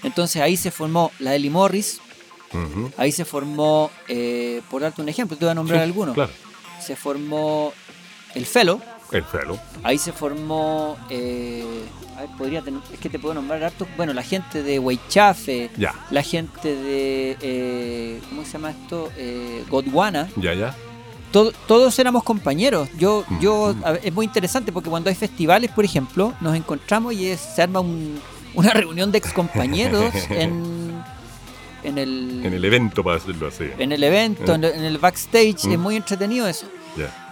Entonces 0.02 0.42
ahí 0.42 0.58
se 0.58 0.72
formó 0.72 1.12
la 1.20 1.36
Eli 1.36 1.52
Morris, 1.52 2.02
ahí 2.98 3.12
se 3.12 3.24
formó, 3.24 3.92
eh, 4.08 4.64
por 4.72 4.82
darte 4.82 5.00
un 5.04 5.10
ejemplo, 5.10 5.38
te 5.38 5.46
voy 5.46 5.52
a 5.52 5.56
nombrar 5.56 5.78
Sí, 5.80 5.84
algunos, 5.84 6.16
Claro, 6.16 6.32
se 6.84 6.96
formó 6.96 7.72
el 8.34 8.48
Fellow, 8.48 8.82
el 9.12 9.24
felo. 9.26 9.60
Ahí 9.84 10.00
se 10.00 10.12
formó. 10.12 10.98
eh, 11.12 11.64
a 12.22 12.26
ver, 12.28 12.38
podría 12.38 12.62
tener. 12.62 12.82
Es 12.94 13.00
que 13.00 13.10
te 13.10 13.20
puedo 13.20 13.34
nombrar 13.36 13.64
harto. 13.64 13.88
Bueno, 13.98 14.14
la 14.14 14.24
gente 14.24 14.64
de 14.64 14.80
Weichafe. 14.80 15.70
Ya, 15.78 15.94
La 16.12 16.22
gente 16.24 16.76
de. 16.76 17.38
eh, 17.42 18.22
¿Cómo 18.30 18.44
se 18.46 18.54
llama 18.54 18.72
esto? 18.72 19.10
Eh, 19.18 19.64
Gondwana. 19.70 20.30
ya, 20.38 20.54
ya. 20.54 20.76
to- 21.32 21.54
todos 21.68 21.98
éramos 21.98 22.24
compañeros. 22.24 22.90
Yo, 22.98 23.24
yo, 23.40 23.74
Mm. 23.78 23.86
a 23.86 23.92
ver, 23.94 24.02
es 24.04 24.14
muy 24.14 24.26
interesante 24.26 24.72
porque 24.74 24.90
cuando 24.90 25.10
hay 25.10 25.16
festivales, 25.16 25.72
por 25.72 25.86
ejemplo, 25.86 26.34
nos 26.42 26.56
encontramos 26.58 27.14
y 27.14 27.28
es- 27.28 27.40
se 27.40 27.62
arma 27.62 27.80
un- 27.80 28.20
una 28.54 28.72
reunión 28.74 29.12
de 29.14 29.18
excompañeros 29.20 30.12
en, 30.30 31.02
en 31.84 31.98
el, 31.98 32.42
En 32.46 32.54
el 32.54 32.66
evento, 32.66 33.02
para 33.04 33.16
decirlo 33.18 33.48
así. 33.48 33.64
en 33.78 33.92
el 33.94 34.04
evento, 34.04 34.52
Eh. 34.52 34.56
en 34.56 34.64
el, 34.66 34.72
en 34.74 34.84
el 34.84 34.98
backstage. 34.98 35.66
Mm. 35.66 35.72
Es 35.72 35.80
muy 35.80 35.96
entretenido 35.96 36.48
eso. 36.50 36.66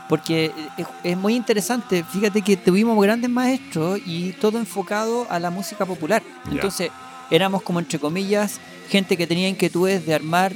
Porque 0.09 0.51
es, 0.77 0.87
es 1.03 1.15
muy 1.17 1.35
interesante. 1.35 2.03
Fíjate 2.03 2.41
que 2.41 2.57
tuvimos 2.57 3.01
grandes 3.01 3.29
maestros 3.29 3.99
y 4.05 4.31
todo 4.33 4.57
enfocado 4.57 5.25
a 5.29 5.39
la 5.39 5.49
música 5.51 5.85
popular. 5.85 6.21
Entonces, 6.51 6.89
éramos 7.31 7.61
como 7.61 7.79
entre 7.79 7.99
comillas, 7.99 8.59
gente 8.89 9.15
que 9.15 9.25
tenía 9.27 9.47
inquietudes 9.47 10.05
de 10.05 10.13
armar 10.15 10.51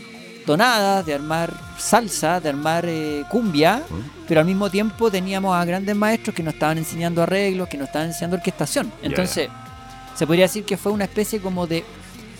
tonadas, 0.45 1.05
de 1.05 1.13
armar 1.13 1.53
salsa, 1.77 2.39
de 2.41 2.49
armar 2.49 2.85
eh, 2.87 3.23
cumbia, 3.29 3.83
Mm. 3.89 4.25
pero 4.27 4.41
al 4.41 4.45
mismo 4.47 4.69
tiempo 4.69 5.09
teníamos 5.09 5.55
a 5.55 5.63
grandes 5.63 5.95
maestros 5.95 6.35
que 6.35 6.43
nos 6.43 6.55
estaban 6.55 6.77
enseñando 6.79 7.21
arreglos, 7.21 7.69
que 7.69 7.77
nos 7.77 7.87
estaban 7.87 8.07
enseñando 8.09 8.35
orquestación. 8.37 8.91
Entonces, 9.03 9.49
se 10.15 10.25
podría 10.27 10.45
decir 10.45 10.65
que 10.65 10.75
fue 10.77 10.91
una 10.91 11.05
especie 11.05 11.39
como 11.39 11.65
de 11.67 11.85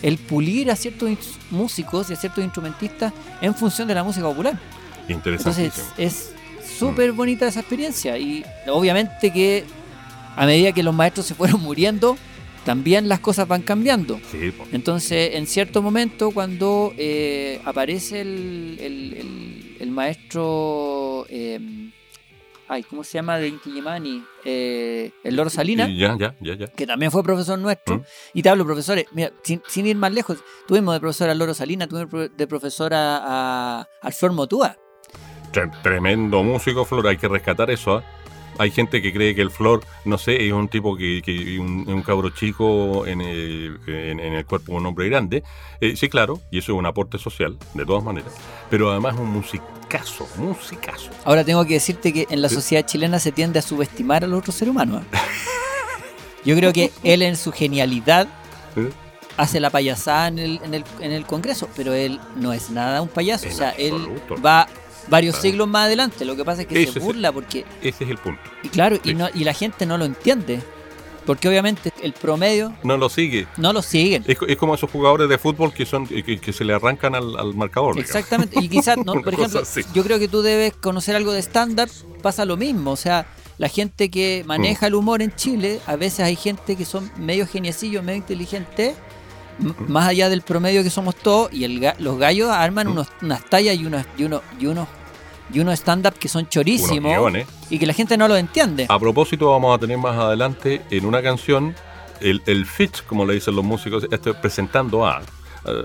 el 0.02 0.18
pulir 0.18 0.70
a 0.70 0.76
ciertos 0.76 1.10
músicos 1.50 2.10
y 2.10 2.12
a 2.12 2.16
ciertos 2.16 2.44
instrumentistas 2.44 3.12
en 3.40 3.54
función 3.54 3.88
de 3.88 3.94
la 3.94 4.02
música 4.04 4.26
popular. 4.26 4.58
Entonces 5.08 5.46
Interesantísimo. 5.46 5.86
es 5.96 6.30
súper 6.78 7.12
bonita 7.12 7.46
esa 7.48 7.60
experiencia 7.60 8.16
y 8.18 8.44
obviamente 8.66 9.32
que 9.32 9.64
a 10.36 10.46
medida 10.46 10.72
que 10.72 10.82
los 10.82 10.94
maestros 10.94 11.26
se 11.26 11.34
fueron 11.34 11.60
muriendo, 11.62 12.16
también 12.64 13.08
las 13.08 13.20
cosas 13.20 13.46
van 13.46 13.62
cambiando. 13.62 14.18
Sí. 14.32 14.52
Entonces, 14.72 15.34
en 15.34 15.46
cierto 15.46 15.82
momento, 15.82 16.30
cuando 16.30 16.92
eh, 16.96 17.60
aparece 17.64 18.20
el, 18.22 18.78
el- 18.80 19.14
el- 19.14 19.76
el 19.80 19.90
maestro, 19.90 21.26
eh, 21.28 21.60
ay, 22.68 22.82
¿cómo 22.84 23.04
se 23.04 23.18
llama? 23.18 23.38
De 23.38 23.48
Inti? 23.48 23.70
Eh, 24.44 25.10
el 25.22 25.36
Loro 25.36 25.50
Salina, 25.50 25.86
Ya, 25.88 26.16
ya, 26.18 26.34
ya, 26.40 26.54
ya. 26.54 26.66
que 26.68 26.86
también 26.86 27.12
fue 27.12 27.22
profesor 27.22 27.58
nuestro. 27.58 27.98
¿Mm? 27.98 28.02
Y 28.34 28.42
te 28.42 28.48
hablo, 28.48 28.64
profesores, 28.64 29.06
mira, 29.12 29.30
sin, 29.42 29.60
sin 29.68 29.86
ir 29.86 29.96
más 29.96 30.12
lejos, 30.12 30.38
tuvimos 30.66 30.94
de 30.94 31.00
profesora 31.00 31.32
a 31.32 31.34
Loro 31.34 31.52
Salina, 31.54 31.86
tuvimos 31.86 32.30
de 32.36 32.46
profesora 32.46 33.20
a, 33.22 33.88
al 34.02 34.12
Flor 34.12 34.32
Motúa. 34.32 34.76
Tre- 35.54 35.70
Tremendo 35.82 36.42
músico, 36.42 36.84
Flor. 36.84 37.06
Hay 37.06 37.16
que 37.16 37.28
rescatar 37.28 37.70
eso. 37.70 37.96
¿ah? 37.98 38.04
Hay 38.58 38.70
gente 38.70 39.00
que 39.02 39.12
cree 39.12 39.34
que 39.34 39.40
el 39.42 39.50
Flor, 39.50 39.82
no 40.04 40.16
sé, 40.18 40.46
es 40.46 40.52
un 40.52 40.68
tipo 40.68 40.96
que, 40.96 41.22
que 41.24 41.58
un, 41.58 41.84
un 41.88 42.02
cabro 42.02 42.30
chico 42.30 43.04
en 43.06 43.20
el, 43.20 43.80
en, 43.88 44.20
en 44.20 44.32
el 44.34 44.44
cuerpo 44.46 44.72
de 44.72 44.78
un 44.78 44.86
hombre 44.86 45.08
grande. 45.08 45.42
Eh, 45.80 45.96
sí, 45.96 46.08
claro, 46.08 46.40
y 46.52 46.58
eso 46.58 46.72
es 46.72 46.78
un 46.78 46.86
aporte 46.86 47.18
social, 47.18 47.56
de 47.74 47.84
todas 47.84 48.04
maneras. 48.04 48.32
Pero 48.70 48.90
además 48.92 49.16
un 49.18 49.28
musicazo, 49.30 50.28
musicazo. 50.36 51.10
Ahora 51.24 51.42
tengo 51.44 51.64
que 51.66 51.74
decirte 51.74 52.12
que 52.12 52.26
en 52.30 52.42
la 52.42 52.48
Sí. 52.48 52.54
sociedad 52.56 52.86
chilena 52.86 53.18
se 53.18 53.32
tiende 53.32 53.58
a 53.58 53.62
subestimar 53.62 54.22
a 54.22 54.28
los 54.28 54.38
otros 54.38 54.54
seres 54.54 54.70
humanos. 54.70 55.02
¿eh? 55.02 55.16
Yo 56.44 56.54
creo 56.56 56.72
que 56.72 56.92
él 57.02 57.22
en 57.22 57.36
su 57.36 57.50
genialidad 57.50 58.28
¿eh? 58.76 58.90
hace 59.36 59.58
la 59.58 59.70
payasada 59.70 60.28
en 60.28 60.38
el, 60.38 60.60
en 60.62 60.74
el, 60.74 60.84
en 61.00 61.10
el 61.10 61.24
Congreso, 61.26 61.68
pero 61.74 61.92
él 61.92 62.20
no 62.36 62.52
es 62.52 62.70
nada 62.70 63.02
un 63.02 63.08
payaso. 63.08 63.46
En 63.46 63.52
o 63.52 63.56
sea, 63.56 63.70
él 63.70 63.94
va 64.44 64.68
varios 65.08 65.34
Claro. 65.36 65.42
siglos 65.50 65.68
más 65.68 65.86
adelante. 65.86 66.24
Lo 66.24 66.36
que 66.36 66.44
pasa 66.44 66.62
es 66.62 66.68
que 66.68 66.82
Ese 66.82 66.92
se 66.94 66.98
es 66.98 67.04
burla 67.04 67.32
porque, 67.32 67.64
Ese 67.82 68.04
es 68.04 68.10
el 68.10 68.18
punto. 68.18 68.40
y 68.62 68.68
claro, 68.68 68.98
y, 69.04 69.14
no, 69.14 69.28
y 69.34 69.44
la 69.44 69.52
gente 69.54 69.86
no 69.86 69.98
lo 69.98 70.04
entiende. 70.04 70.60
Porque 71.26 71.48
obviamente 71.48 71.90
el 72.02 72.12
promedio 72.12 72.74
No 72.82 72.98
lo 72.98 73.08
sigue. 73.08 73.46
no 73.56 73.72
lo 73.72 73.80
siguen. 73.80 74.24
Es, 74.26 74.36
co- 74.38 74.46
es 74.46 74.58
como 74.58 74.74
esos 74.74 74.90
jugadores 74.90 75.26
de 75.26 75.38
fútbol 75.38 75.72
que 75.72 75.86
son 75.86 76.06
que, 76.06 76.38
que 76.38 76.52
se 76.52 76.64
le 76.66 76.74
arrancan 76.74 77.14
al, 77.14 77.38
al 77.38 77.54
marcador. 77.54 77.94
digamos. 77.94 78.10
Exactamente. 78.14 78.58
Y 78.60 78.68
quizás, 78.68 78.98
no, 78.98 79.14
por 79.22 79.32
ejemplo, 79.32 79.60
así. 79.60 79.80
yo 79.94 80.04
creo 80.04 80.18
que 80.18 80.28
tú 80.28 80.42
debes 80.42 80.74
conocer 80.74 81.16
algo 81.16 81.32
de 81.32 81.38
stand-up, 81.40 81.88
pasa 82.20 82.44
lo 82.44 82.58
mismo. 82.58 82.90
O 82.90 82.96
sea, 82.96 83.24
la 83.56 83.68
gente 83.68 84.10
que 84.10 84.42
Mm. 84.44 84.48
maneja 84.48 84.86
el 84.86 84.94
humor 84.94 85.22
en 85.22 85.34
Chile, 85.34 85.80
a 85.86 85.96
veces 85.96 86.20
hay 86.20 86.36
gente 86.36 86.76
que 86.76 86.84
son 86.84 87.10
medio 87.16 87.46
geniecillos, 87.46 88.04
medio 88.04 88.18
inteligentes, 88.18 88.94
Mm. 88.94 89.13
Más 89.88 90.08
allá 90.08 90.28
del 90.28 90.42
promedio 90.42 90.82
que 90.82 90.90
somos 90.90 91.14
todos, 91.16 91.52
y 91.52 91.64
el 91.64 91.80
ga- 91.80 91.96
los 91.98 92.18
gallos 92.18 92.50
arman 92.50 92.88
Mm. 92.88 92.92
unos, 92.92 93.08
unas 93.22 93.44
tallas 93.44 93.76
y 93.76 93.84
unos, 93.86 94.04
y 94.18 94.24
unos, 94.24 94.42
y 94.58 94.66
unos, 94.66 94.88
y 95.52 95.60
unos 95.60 95.74
stand-up 95.78 96.14
que 96.14 96.28
son 96.28 96.48
chorísimos 96.48 97.32
y 97.70 97.78
que 97.78 97.86
la 97.86 97.92
gente 97.92 98.16
no 98.16 98.26
lo 98.28 98.36
entiende. 98.36 98.86
A 98.88 98.98
propósito, 98.98 99.50
vamos 99.50 99.76
a 99.76 99.78
tener 99.78 99.98
más 99.98 100.16
adelante 100.18 100.82
en 100.90 101.04
una 101.06 101.22
canción 101.22 101.74
el, 102.20 102.42
el 102.46 102.64
fit, 102.66 103.02
como 103.06 103.26
le 103.26 103.34
dicen 103.34 103.54
los 103.54 103.64
músicos, 103.64 104.06
este, 104.10 104.32
presentando 104.34 105.06
a, 105.06 105.20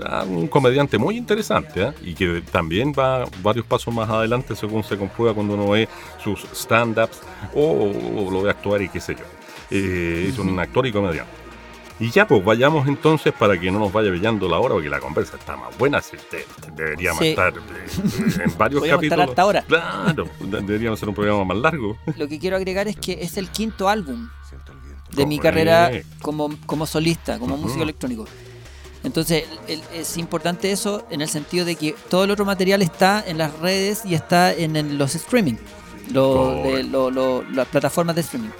a 0.06 0.24
un 0.24 0.46
comediante 0.48 0.96
muy 0.98 1.16
interesante 1.16 1.82
¿eh? 1.82 1.92
y 2.02 2.14
que 2.14 2.42
también 2.52 2.92
va 2.98 3.24
varios 3.42 3.66
pasos 3.66 3.92
más 3.94 4.08
adelante 4.08 4.54
según 4.56 4.82
se 4.84 4.96
comprueba 4.96 5.34
cuando 5.34 5.54
uno 5.54 5.68
ve 5.68 5.88
sus 6.22 6.44
stand-ups 6.54 7.18
o, 7.54 7.92
o 8.26 8.30
lo 8.30 8.42
ve 8.42 8.50
actuar 8.50 8.82
y 8.82 8.88
qué 8.88 9.00
sé 9.00 9.14
yo. 9.14 9.24
Eh, 9.70 10.26
es 10.30 10.38
un 10.38 10.58
actor 10.58 10.86
y 10.86 10.92
comediante. 10.92 11.30
Y 12.00 12.10
ya, 12.10 12.26
pues 12.26 12.42
vayamos 12.42 12.88
entonces 12.88 13.32
para 13.32 13.60
que 13.60 13.70
no 13.70 13.78
nos 13.78 13.92
vaya 13.92 14.08
brillando 14.10 14.48
la 14.48 14.58
hora, 14.58 14.72
porque 14.74 14.88
la 14.88 15.00
conversa 15.00 15.36
está 15.36 15.54
más 15.56 15.76
buena. 15.76 15.98
así 15.98 16.16
que 16.30 16.46
deberíamos 16.74 17.20
Sí. 17.20 17.28
estar 17.28 17.52
eh, 17.52 18.42
en 18.44 18.58
varios 18.58 18.80
Podríamos 18.80 19.04
estar 19.04 19.18
capítulos. 19.18 19.28
hasta 19.28 19.42
ahora. 19.42 19.62
Claro, 19.68 20.28
de- 20.40 20.60
deberíamos 20.62 20.98
hacer 20.98 21.08
un 21.10 21.14
programa 21.14 21.44
más 21.44 21.58
largo. 21.58 21.98
Lo 22.16 22.26
que 22.26 22.38
quiero 22.38 22.56
agregar 22.56 22.88
es 22.88 22.96
que 22.96 23.18
es 23.22 23.36
el 23.36 23.50
quinto 23.50 23.88
álbum 23.88 24.28
de 25.14 25.26
mi 25.26 25.38
carrera 25.38 25.90
como, 26.22 26.50
como 26.66 26.86
solista, 26.86 27.38
como 27.38 27.56
músico 27.58 27.82
electrónico. 27.82 28.24
Entonces, 29.02 29.44
el- 29.68 29.82
es 29.92 30.16
importante 30.16 30.70
eso 30.72 31.06
en 31.10 31.20
el 31.20 31.28
sentido 31.28 31.64
de 31.64 31.74
que 31.76 31.94
todo 32.08 32.24
el 32.24 32.30
otro 32.30 32.44
material 32.44 32.80
está 32.82 33.22
en 33.26 33.36
las 33.38 33.58
redes 33.58 34.04
y 34.04 34.14
está 34.14 34.52
en, 34.54 34.96
los 34.98 35.14
streaming, 35.14 35.54
lo- 36.12 36.54
de- 36.54 36.62
Correcto. 36.62 36.90
lo- 36.90 37.10
lo- 37.10 37.42
las 37.50 37.66
plataformas 37.68 38.14
de 38.14 38.22
streaming. 38.22 38.50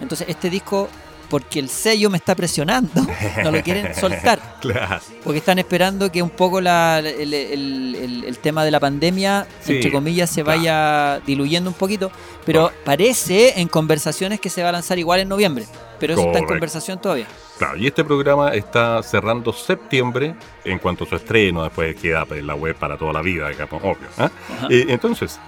Entonces, 0.00 0.28
este 0.28 0.50
disco, 0.50 0.88
porque 1.28 1.58
el 1.58 1.68
sello 1.68 2.08
me 2.10 2.16
está 2.16 2.34
presionando, 2.34 3.06
no 3.42 3.50
lo 3.50 3.62
quieren 3.62 3.94
soltar, 3.94 4.40
Claro. 4.60 5.00
porque 5.22 5.38
están 5.38 5.58
esperando 5.58 6.10
que 6.10 6.22
un 6.22 6.30
poco 6.30 6.60
la- 6.60 6.98
el, 7.00 7.34
el- 7.34 7.94
el- 7.94 8.24
el 8.24 8.38
tema 8.38 8.64
de 8.64 8.70
la 8.70 8.80
pandemia, 8.80 9.46
Sí, 9.60 9.76
entre 9.76 9.92
comillas, 9.92 10.30
se 10.30 10.42
vaya 10.42 11.20
diluyendo 11.26 11.68
un 11.70 11.74
poquito, 11.74 12.10
pero 12.46 12.72
parece 12.84 13.60
en 13.60 13.68
conversaciones 13.68 14.40
que 14.40 14.50
se 14.50 14.62
va 14.62 14.70
a 14.70 14.72
lanzar 14.72 14.98
igual 14.98 15.20
en 15.20 15.28
noviembre, 15.28 15.66
pero 16.00 16.14
eso 16.14 16.26
está 16.26 16.38
en 16.38 16.46
conversación 16.46 16.98
todavía. 17.00 17.26
Claro, 17.58 17.76
y 17.76 17.86
este 17.88 18.04
programa 18.04 18.50
está 18.54 19.02
cerrando 19.02 19.52
septiembre 19.52 20.34
en 20.64 20.78
cuanto 20.78 21.04
a 21.04 21.08
su 21.08 21.16
estreno, 21.16 21.64
después 21.64 21.96
queda 21.96 22.24
pues, 22.24 22.40
en 22.40 22.46
la 22.46 22.54
web 22.54 22.76
para 22.76 22.96
toda 22.96 23.12
la 23.12 23.20
vida, 23.20 23.48
digamos, 23.48 23.82
obvio. 23.82 24.06
Ajá. 24.16 24.30
Eh, 24.70 24.86
entonces, 24.88 25.38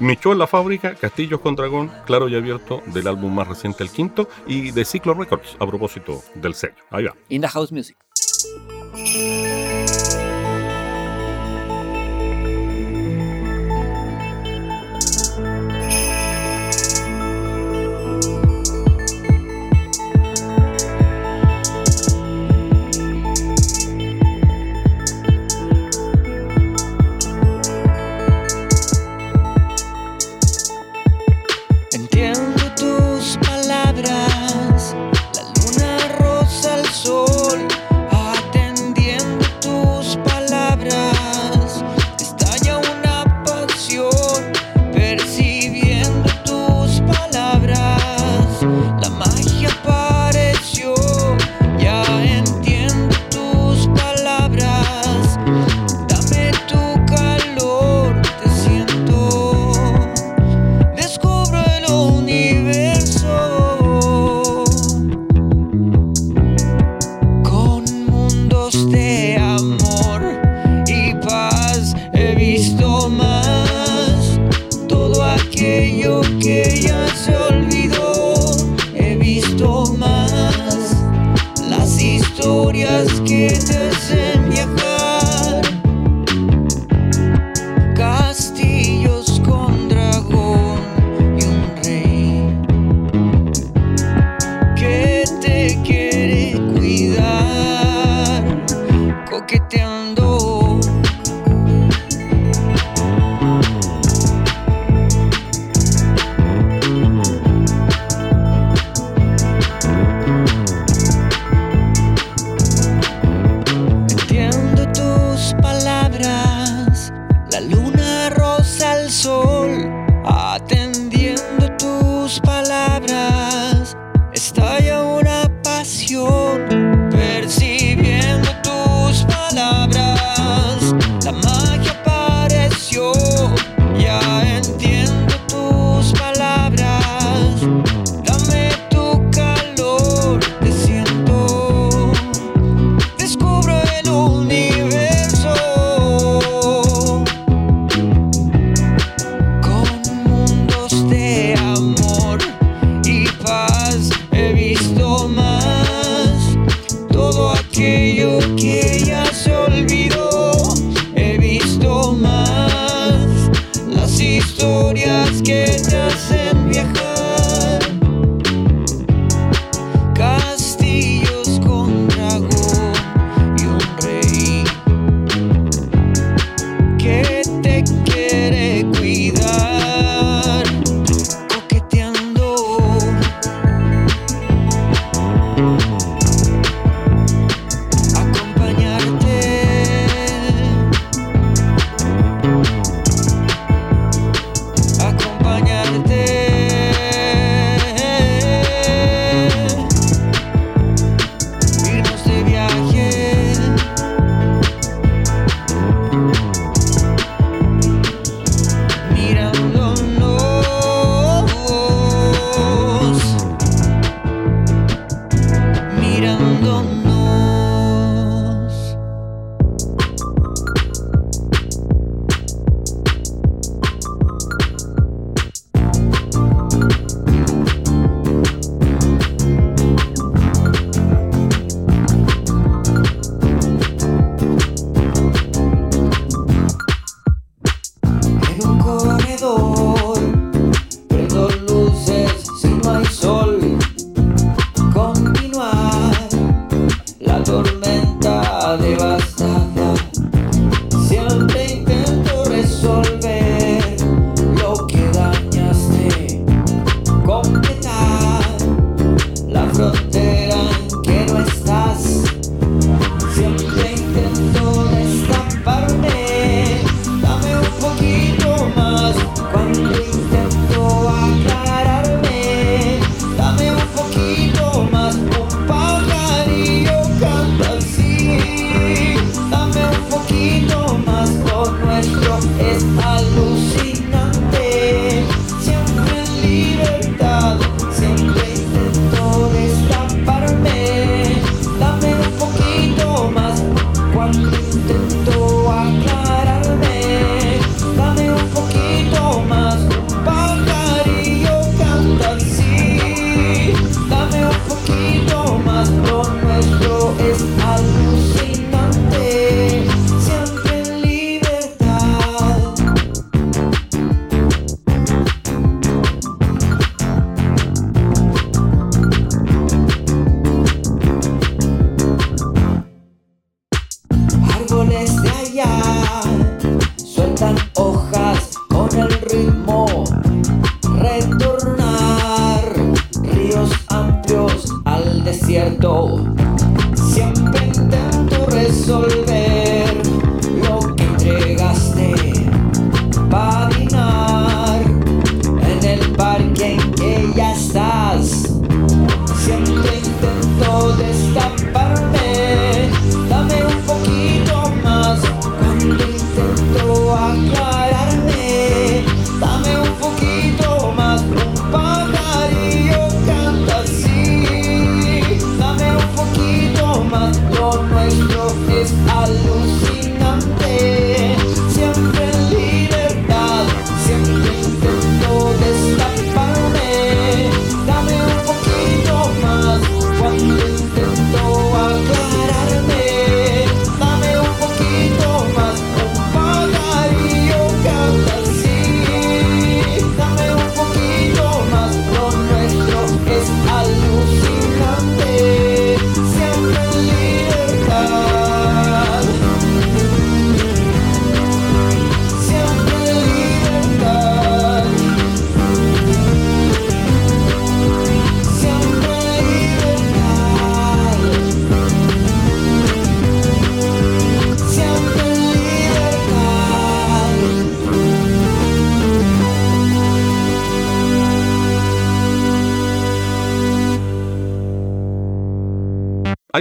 Micho 0.00 0.32
en 0.32 0.38
la 0.38 0.46
fábrica, 0.46 0.94
Castillos 0.94 1.40
con 1.40 1.56
Dragón, 1.56 1.92
Claro 2.06 2.26
y 2.28 2.34
Abierto, 2.34 2.82
del 2.86 3.06
álbum 3.06 3.34
más 3.34 3.46
reciente, 3.46 3.84
el 3.84 3.90
quinto, 3.90 4.28
y 4.46 4.70
de 4.70 4.86
Ciclo 4.86 5.12
Records, 5.12 5.56
a 5.58 5.66
propósito 5.66 6.22
del 6.34 6.54
sello. 6.54 6.74
Ahí 6.90 7.04
va. 7.04 7.14
In 7.28 7.42
the 7.42 7.48
House 7.48 7.70
Music. 7.70 7.98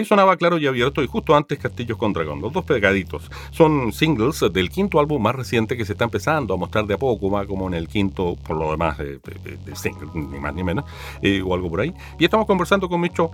sonaba 0.09 0.37
claro 0.37 0.57
y 0.57 0.65
abierto 0.65 1.03
y 1.03 1.07
justo 1.07 1.35
antes 1.35 1.59
Castillos 1.59 1.95
con 1.95 2.13
Dragón, 2.13 2.41
los 2.41 2.51
dos 2.51 2.65
pegaditos. 2.65 3.29
Son 3.51 3.93
singles 3.93 4.43
del 4.51 4.71
quinto 4.71 4.99
álbum 4.99 5.21
más 5.21 5.35
reciente 5.35 5.77
que 5.77 5.85
se 5.85 5.91
está 5.91 6.05
empezando 6.05 6.55
a 6.55 6.57
mostrar 6.57 6.87
de 6.87 6.95
a 6.95 6.97
poco, 6.97 7.29
más 7.29 7.45
como 7.45 7.67
en 7.67 7.75
el 7.75 7.87
quinto, 7.87 8.35
por 8.35 8.57
lo 8.57 8.71
demás, 8.71 8.97
de, 8.97 9.19
de, 9.19 9.57
de 9.57 9.91
ni 10.15 10.39
más 10.39 10.55
ni 10.55 10.63
menos, 10.63 10.85
eh, 11.21 11.43
o 11.45 11.53
algo 11.53 11.69
por 11.69 11.81
ahí. 11.81 11.93
Y 12.17 12.25
estamos 12.25 12.47
conversando 12.47 12.89
con 12.89 12.99
Micho, 12.99 13.29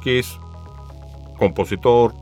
que 0.00 0.20
es 0.20 0.38
compositor, 1.36 2.14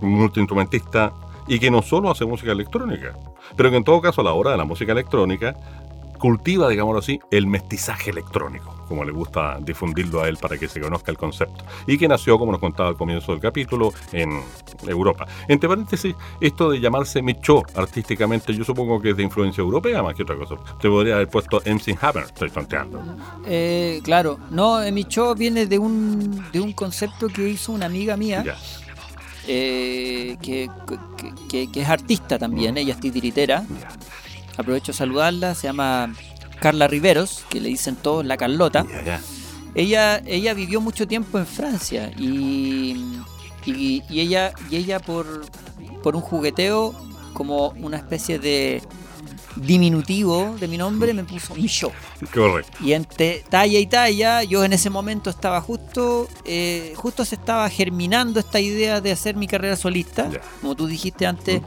multiinstrumentista 0.00 1.12
y 1.46 1.60
que 1.60 1.70
no 1.70 1.82
solo 1.82 2.10
hace 2.10 2.24
música 2.24 2.50
electrónica, 2.50 3.16
pero 3.56 3.70
que 3.70 3.76
en 3.76 3.84
todo 3.84 4.00
caso 4.00 4.22
a 4.22 4.24
la 4.24 4.32
hora 4.32 4.50
de 4.50 4.56
la 4.56 4.64
música 4.64 4.90
electrónica 4.90 5.54
cultiva, 6.18 6.68
digámoslo 6.68 6.98
así, 6.98 7.20
el 7.30 7.46
mestizaje 7.46 8.10
electrónico 8.10 8.81
como 8.92 9.04
le 9.04 9.12
gusta 9.12 9.56
difundirlo 9.60 10.22
a 10.22 10.28
él 10.28 10.36
para 10.36 10.58
que 10.58 10.68
se 10.68 10.78
conozca 10.80 11.10
el 11.10 11.16
concepto, 11.16 11.64
y 11.86 11.96
que 11.96 12.06
nació, 12.06 12.38
como 12.38 12.52
nos 12.52 12.60
contaba 12.60 12.90
al 12.90 12.96
comienzo 12.96 13.32
del 13.32 13.40
capítulo, 13.40 13.92
en 14.12 14.38
Europa. 14.86 15.26
Entre 15.48 15.66
paréntesis, 15.66 16.14
esto 16.40 16.70
de 16.70 16.78
llamarse 16.78 17.22
Micho 17.22 17.62
artísticamente, 17.74 18.54
yo 18.54 18.64
supongo 18.64 19.00
que 19.00 19.10
es 19.10 19.16
de 19.16 19.22
influencia 19.22 19.62
europea 19.62 20.02
más 20.02 20.14
que 20.14 20.24
otra 20.24 20.36
cosa. 20.36 20.56
Te 20.78 20.88
podría 20.90 21.14
haber 21.14 21.28
puesto 21.28 21.62
MC 21.64 21.96
Hammer, 22.02 22.24
estoy 22.24 22.50
tonteando. 22.50 23.02
Eh, 23.46 24.00
claro, 24.04 24.38
no, 24.50 24.78
Micho 24.92 25.34
viene 25.34 25.64
de 25.66 25.78
un, 25.78 26.44
de 26.52 26.60
un 26.60 26.72
concepto 26.72 27.28
que 27.28 27.48
hizo 27.48 27.72
una 27.72 27.86
amiga 27.86 28.16
mía. 28.18 28.42
Ya. 28.44 28.56
eh, 29.48 30.36
que, 30.42 30.68
que- 31.48 31.70
que 31.72 31.80
es 31.80 31.88
artista 31.88 32.38
también, 32.38 32.76
ella 32.76 32.92
es 32.94 33.00
titiritera. 33.00 33.64
Aprovecho 34.56 34.92
de 34.92 34.98
saludarla, 34.98 35.54
se 35.54 35.66
llama 35.68 36.12
Carla 36.62 36.86
Riveros, 36.86 37.44
que 37.50 37.60
le 37.60 37.68
dicen 37.68 37.96
todos 37.96 38.24
la 38.24 38.36
Carlota. 38.36 38.86
Ella, 39.74 40.22
ella 40.24 40.54
vivió 40.54 40.80
mucho 40.80 41.08
tiempo 41.08 41.38
en 41.38 41.46
Francia 41.46 42.12
y, 42.16 42.96
y, 43.66 44.02
y 44.08 44.20
ella, 44.20 44.52
y 44.70 44.76
ella 44.76 45.00
por, 45.00 45.44
por 46.02 46.14
un 46.14 46.22
jugueteo, 46.22 46.94
como 47.34 47.70
una 47.70 47.96
especie 47.96 48.38
de 48.38 48.82
diminutivo 49.56 50.56
de 50.60 50.68
mi 50.68 50.78
nombre, 50.78 51.12
me 51.12 51.24
puso 51.24 51.54
Micho. 51.54 51.90
Correcto. 52.32 52.78
Y 52.80 52.92
entre 52.92 53.44
talla 53.48 53.78
y 53.78 53.86
talla, 53.86 54.42
yo 54.42 54.64
en 54.64 54.72
ese 54.72 54.88
momento 54.88 55.30
estaba 55.30 55.60
justo, 55.60 56.28
eh, 56.44 56.92
justo 56.96 57.24
se 57.24 57.34
estaba 57.34 57.68
germinando 57.68 58.40
esta 58.40 58.60
idea 58.60 59.00
de 59.00 59.12
hacer 59.12 59.36
mi 59.36 59.46
carrera 59.46 59.76
solista. 59.76 60.30
Como 60.60 60.74
tú 60.74 60.86
dijiste 60.86 61.26
antes, 61.26 61.60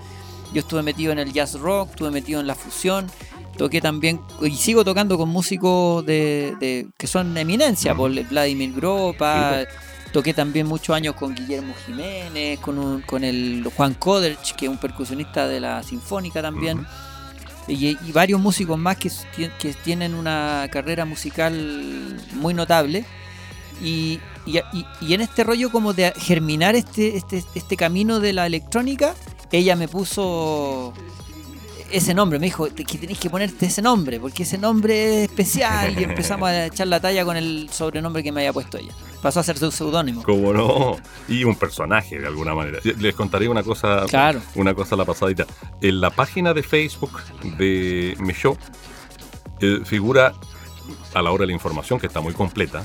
yo 0.53 0.61
estuve 0.61 0.83
metido 0.83 1.11
en 1.11 1.19
el 1.19 1.33
jazz 1.33 1.59
rock, 1.59 1.89
estuve 1.91 2.11
metido 2.11 2.39
en 2.39 2.47
la 2.47 2.55
fusión, 2.55 3.07
toqué 3.57 3.81
también, 3.81 4.19
y 4.41 4.51
sigo 4.51 4.83
tocando 4.83 5.17
con 5.17 5.29
músicos 5.29 6.05
de, 6.05 6.55
de- 6.59 6.87
que 6.97 7.07
son 7.07 7.37
eminencia, 7.37 7.93
Mm. 7.93 7.97
por 7.97 8.11
Vladimir 8.29 8.73
Gropa. 8.73 9.61
Sí, 9.61 9.67
Toqué 10.13 10.33
también 10.33 10.65
muchos 10.65 10.95
años 10.95 11.13
con 11.15 11.35
Guillermo 11.35 11.73
Jiménez, 11.85 12.57
con, 12.61 12.79
un- 12.79 13.01
con 13.01 13.25
el 13.25 13.69
Juan 13.75 13.95
Koderch, 13.95 14.55
que 14.55 14.65
es 14.65 14.71
un 14.71 14.77
percusionista 14.77 15.45
de 15.45 15.59
la 15.59 15.83
Sinfónica 15.83 16.41
también 16.41 16.85
y, 17.67 17.97
y 18.01 18.11
varios 18.13 18.39
músicos 18.39 18.77
más 18.79 18.95
que, 18.95 19.09
que 19.59 19.73
tienen 19.83 20.13
una 20.13 20.69
carrera 20.71 21.03
musical 21.03 22.17
muy 22.35 22.53
notable. 22.53 23.03
Y- 23.83 24.19
y- 24.45 24.85
y 25.01 25.13
en 25.13 25.19
este 25.19 25.43
rollo 25.43 25.69
como 25.69 25.91
de 25.91 26.13
germinar 26.15 26.75
este, 26.75 27.17
este, 27.17 27.43
este 27.53 27.75
camino 27.75 28.21
de 28.21 28.31
la 28.31 28.45
electrónica, 28.45 29.15
ella 29.51 29.75
me 29.75 29.89
puso 29.89 30.93
ese 31.97 32.13
nombre, 32.13 32.39
me 32.39 32.45
dijo 32.45 32.67
"Te- 32.67 32.83
que 32.85 32.97
tenéis 32.97 33.19
que 33.19 33.29
ponerte 33.29 33.65
ese 33.67 33.81
nombre, 33.81 34.19
porque 34.19 34.43
ese 34.43 34.57
nombre 34.57 35.23
es 35.23 35.29
especial 35.29 35.99
y 35.99 36.03
empezamos 36.03 36.49
a 36.49 36.65
echar 36.67 36.87
la 36.87 36.99
talla 36.99 37.23
con 37.25 37.37
el 37.37 37.69
sobrenombre 37.71 38.21
que 38.23 38.31
me 38.31 38.41
había 38.41 38.53
puesto 38.53 38.77
ella. 38.77 38.91
Pasó 39.21 39.39
a 39.39 39.43
ser 39.43 39.57
su 39.57 39.71
seudónimo. 39.71 40.21
Como 40.23 40.53
no, 40.53 40.97
y 41.27 41.43
un 41.43 41.55
personaje 41.55 42.19
de 42.19 42.27
alguna 42.27 42.53
manera. 42.53 42.79
Les 42.99 43.15
contaré 43.15 43.47
una 43.49 43.63
cosa, 43.63 44.05
Claro. 44.07 44.41
una 44.55 44.73
cosa 44.73 44.95
a 44.95 44.97
la 44.99 45.05
pasadita. 45.05 45.45
En 45.81 45.99
la 46.01 46.09
página 46.11 46.53
de 46.53 46.61
Facebook 46.63 47.19
de 47.57 48.15
mi 48.19 48.33
show 48.33 48.57
eh, 49.61 49.79
figura 49.85 50.33
a 51.13 51.21
la 51.21 51.31
hora 51.31 51.41
de 51.41 51.47
la 51.47 51.53
información 51.53 51.99
que 51.99 52.07
está 52.07 52.19
muy 52.21 52.33
completa. 52.33 52.83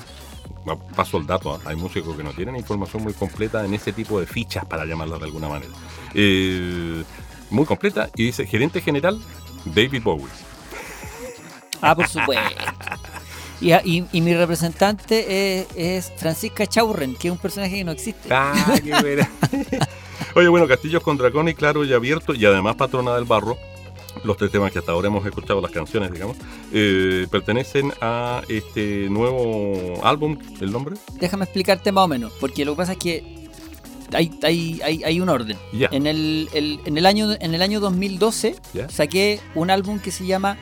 Paso 0.94 1.16
el 1.16 1.26
dato, 1.26 1.54
¿ah? 1.54 1.60
hay 1.64 1.74
músicos 1.74 2.16
que 2.16 2.22
no 2.22 2.32
tienen 2.32 2.54
información 2.54 3.02
muy 3.02 3.12
completa 3.14 3.64
en 3.64 3.72
ese 3.74 3.92
tipo 3.92 4.20
de 4.20 4.26
fichas, 4.26 4.64
para 4.66 4.84
llamarlas 4.84 5.18
de 5.18 5.24
alguna 5.26 5.48
manera. 5.48 5.72
Eh, 6.14 7.02
muy 7.50 7.64
completa 7.66 8.10
y 8.16 8.26
dice 8.26 8.46
gerente 8.46 8.80
general 8.80 9.18
David 9.64 10.02
Bowie. 10.02 10.26
Ah, 11.80 11.94
por 11.94 12.08
supuesto. 12.08 12.42
Y, 13.60 13.72
y- 13.72 14.06
y 14.12 14.20
mi 14.20 14.34
representante 14.34 15.60
es, 15.60 15.66
es 15.76 16.12
Francisca 16.16 16.66
Chaurren, 16.66 17.14
que 17.14 17.28
es 17.28 17.32
un 17.32 17.38
personaje 17.38 17.76
que 17.76 17.84
no 17.84 17.92
existe. 17.92 18.28
Ah, 18.32 18.74
qué 18.82 18.90
buena. 19.00 19.30
Oye, 20.34 20.48
bueno, 20.48 20.66
Castillos 20.68 21.02
con 21.02 21.16
Dragón 21.16 21.48
y 21.48 21.54
Claro 21.54 21.84
y 21.84 21.92
Abierto 21.92 22.34
y 22.34 22.44
además 22.44 22.76
Patrona 22.76 23.14
del 23.14 23.24
Barro, 23.24 23.58
los 24.24 24.36
tres 24.36 24.50
temas 24.50 24.72
que 24.72 24.78
hasta 24.78 24.92
ahora 24.92 25.08
hemos 25.08 25.24
escuchado, 25.26 25.60
las 25.60 25.70
canciones, 25.72 26.10
digamos, 26.12 26.36
eh, 26.72 27.26
pertenecen 27.30 27.92
a 28.00 28.42
este 28.48 29.08
nuevo 29.10 30.00
álbum, 30.04 30.38
¿el 30.60 30.70
nombre? 30.72 30.96
Déjame 31.14 31.44
explicarte 31.44 31.90
más 31.92 32.04
o 32.04 32.08
menos, 32.08 32.32
porque 32.40 32.64
lo 32.64 32.72
que 32.72 32.76
pasa 32.78 32.92
es 32.92 32.98
que 32.98 33.39
hay, 34.14 34.30
hay, 34.42 34.80
hay, 34.84 35.04
hay 35.04 35.20
un 35.20 35.28
orden. 35.28 35.56
En, 35.72 36.06
el, 36.06 36.48
el- 36.52 36.80
en, 36.84 36.98
el 36.98 37.06
año, 37.06 37.32
en 37.40 37.54
el 37.54 37.62
año 37.62 37.80
2012 37.80 38.56
Ya. 38.74 38.88
saqué 38.88 39.40
un 39.54 39.70
álbum 39.70 39.98
que 39.98 40.10
se 40.10 40.26
llama 40.26 40.56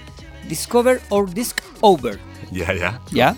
Discover 0.48 1.00
or 1.08 1.32
Disc 1.32 1.60
Over. 1.80 2.18
Ya, 2.50 2.72
ya. 2.74 3.00
¿Ya? 3.10 3.36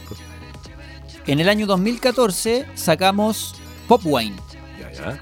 En 1.27 1.41
el 1.41 1.49
año 1.49 1.67
2014 1.67 2.67
sacamos 2.75 3.55
Pop 3.89 4.03
Wine, 4.05 4.37
Ya, 4.81 4.93
ya. 4.93 5.19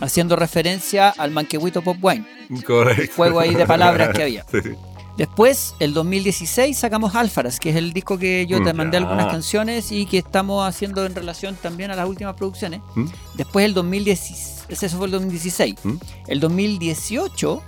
haciendo 0.00 0.36
referencia 0.36 1.08
al 1.10 1.30
manquehuito 1.30 1.82
Pop 1.82 1.96
Wine. 2.00 2.24
Correcto. 2.66 3.14
Juego 3.16 3.40
ahí 3.40 3.54
de 3.54 3.66
palabras 3.66 4.10
que 4.14 4.22
había. 4.22 4.44
Sí, 4.52 4.58
sí. 4.62 4.70
Después, 5.16 5.74
el 5.78 5.92
2016, 5.92 6.76
sacamos 6.76 7.14
Alfaras, 7.14 7.60
que 7.60 7.70
es 7.70 7.76
el 7.76 7.92
disco 7.92 8.18
que 8.18 8.46
yo 8.46 8.62
te 8.62 8.72
Mm, 8.72 8.76
mandé 8.76 8.96
algunas 8.96 9.26
canciones 9.26 9.92
y 9.92 10.06
que 10.06 10.18
estamos 10.18 10.66
haciendo 10.66 11.04
en 11.04 11.14
relación 11.14 11.54
también 11.56 11.90
a 11.90 11.96
las 11.96 12.08
últimas 12.08 12.34
producciones. 12.34 12.80
¿Mm? 12.94 13.06
Después, 13.34 13.66
el 13.66 13.74
2016, 13.74 14.64
ese 14.68 14.88
fue 14.88 15.06
el 15.06 15.12
2016. 15.12 15.74
¿Mm? 15.84 15.94
El 16.28 16.40
2018 16.40 17.62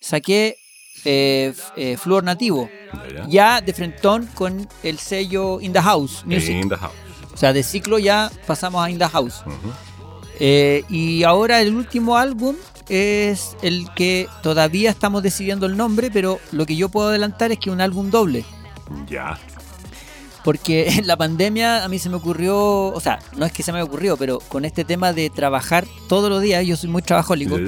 saqué 0.00 0.56
eh, 1.06 1.52
eh, 1.76 1.96
Flor 1.96 2.24
Nativo, 2.24 2.68
Ya, 3.28 3.60
de 3.60 3.72
frentón 3.72 4.26
con 4.34 4.68
el 4.82 4.98
sello 4.98 5.60
In 5.60 5.72
the 5.72 5.80
House 5.82 6.24
Music. 6.24 6.50
In 6.50 6.68
the 6.68 6.76
house. 6.76 6.92
O 7.32 7.36
sea, 7.36 7.52
de 7.52 7.62
ciclo 7.62 7.98
ya 7.98 8.30
pasamos 8.46 8.84
a 8.84 8.90
In 8.90 8.98
the 8.98 9.08
House. 9.08 9.42
Eh, 10.38 10.84
y 10.88 11.22
ahora 11.24 11.60
el 11.60 11.74
último 11.74 12.16
álbum 12.16 12.56
es 12.88 13.56
el 13.62 13.88
que 13.94 14.28
todavía 14.42 14.90
estamos 14.90 15.22
decidiendo 15.22 15.66
el 15.66 15.76
nombre, 15.76 16.10
pero 16.10 16.38
lo 16.52 16.66
que 16.66 16.76
yo 16.76 16.88
puedo 16.88 17.08
adelantar 17.08 17.52
es 17.52 17.58
que 17.58 17.70
un 17.70 17.80
álbum 17.80 18.10
doble. 18.10 18.44
Ya. 19.08 19.38
Porque 20.44 20.88
en 20.98 21.06
la 21.06 21.16
pandemia 21.16 21.84
a 21.84 21.88
mí 21.88 21.98
se 21.98 22.08
me 22.10 22.16
ocurrió, 22.16 22.58
o 22.88 23.00
sea, 23.00 23.18
no 23.36 23.46
es 23.46 23.52
que 23.52 23.62
se 23.62 23.72
me 23.72 23.82
ocurrió, 23.82 24.16
pero 24.16 24.38
con 24.40 24.64
este 24.64 24.84
tema 24.84 25.12
de 25.12 25.30
trabajar 25.30 25.86
todos 26.08 26.28
los 26.30 26.42
días, 26.42 26.64
yo 26.66 26.76
soy 26.76 26.90
muy 26.90 27.02
trabajólico, 27.02 27.58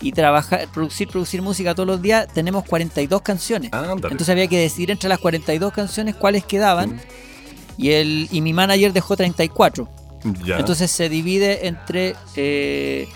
y 0.00 0.12
trabajar, 0.12 0.68
producir, 0.72 1.08
producir 1.08 1.42
música 1.42 1.74
todos 1.74 1.88
los 1.88 2.00
días, 2.00 2.28
tenemos 2.32 2.64
42 2.64 3.20
canciones. 3.20 3.72
Ándale. 3.72 3.96
Entonces 4.12 4.28
había 4.28 4.46
que 4.46 4.58
decidir 4.58 4.92
entre 4.92 5.08
las 5.08 5.18
42 5.18 5.72
canciones 5.72 6.14
cuáles 6.14 6.44
quedaban, 6.44 6.90
Mm. 6.96 7.00
y, 7.78 7.90
el, 7.90 8.28
y 8.30 8.40
mi 8.40 8.52
manager 8.52 8.92
dejó 8.92 9.16
34. 9.16 9.88
ya. 10.44 10.58
Entonces 10.58 10.90
se 10.90 11.08
divide 11.08 11.66
entre, 11.66 12.14
eh, 12.36 13.08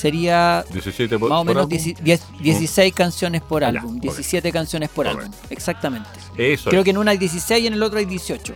sería 0.00 0.64
17 0.72 1.18
por, 1.18 1.28
más 1.30 1.40
o 1.40 1.44
menos 1.44 1.62
álbum. 1.64 1.78
10 1.78 2.02
10 2.02 2.20
16 2.42 2.94
canciones 2.94 3.42
por 3.42 3.62
ya, 3.62 3.68
álbum, 3.68 3.96
ok. 3.96 4.02
17 4.02 4.50
canciones 4.52 4.88
por 4.88 5.06
Correcto. 5.06 5.24
álbum, 5.26 5.38
exactamente. 5.50 6.08
Eso. 6.36 6.70
Creo 6.70 6.80
es. 6.80 6.84
que 6.84 6.90
en 6.90 6.98
una 6.98 7.10
hay 7.10 7.18
16 7.18 7.62
y 7.62 7.66
en 7.66 7.74
el 7.74 7.82
otro 7.82 7.98
hay 7.98 8.06
18. 8.06 8.54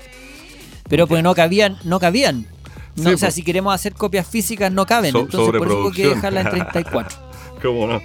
Pero 0.88 1.07
pues 1.07 1.22
no 1.22 1.35
cabían, 1.35 1.78
no 1.85 1.98
cabían. 2.00 2.46
No, 2.96 3.11
Sí, 3.11 3.14
o 3.14 3.18
sea, 3.18 3.26
pues. 3.28 3.35
si 3.35 3.42
queremos 3.42 3.74
hacer 3.74 3.94
copias 3.94 4.26
físicas 4.26 4.70
no 4.70 4.87
caben, 4.87 5.12
So- 5.12 5.20
entonces 5.20 5.59
por 5.59 5.66
eso 5.66 5.80
hubo 5.80 5.90
que 5.90 6.09
dejarla 6.09 6.42
en 6.42 6.50
34. 6.50 7.18
¿Cómo 7.62 7.87
no? 7.87 8.00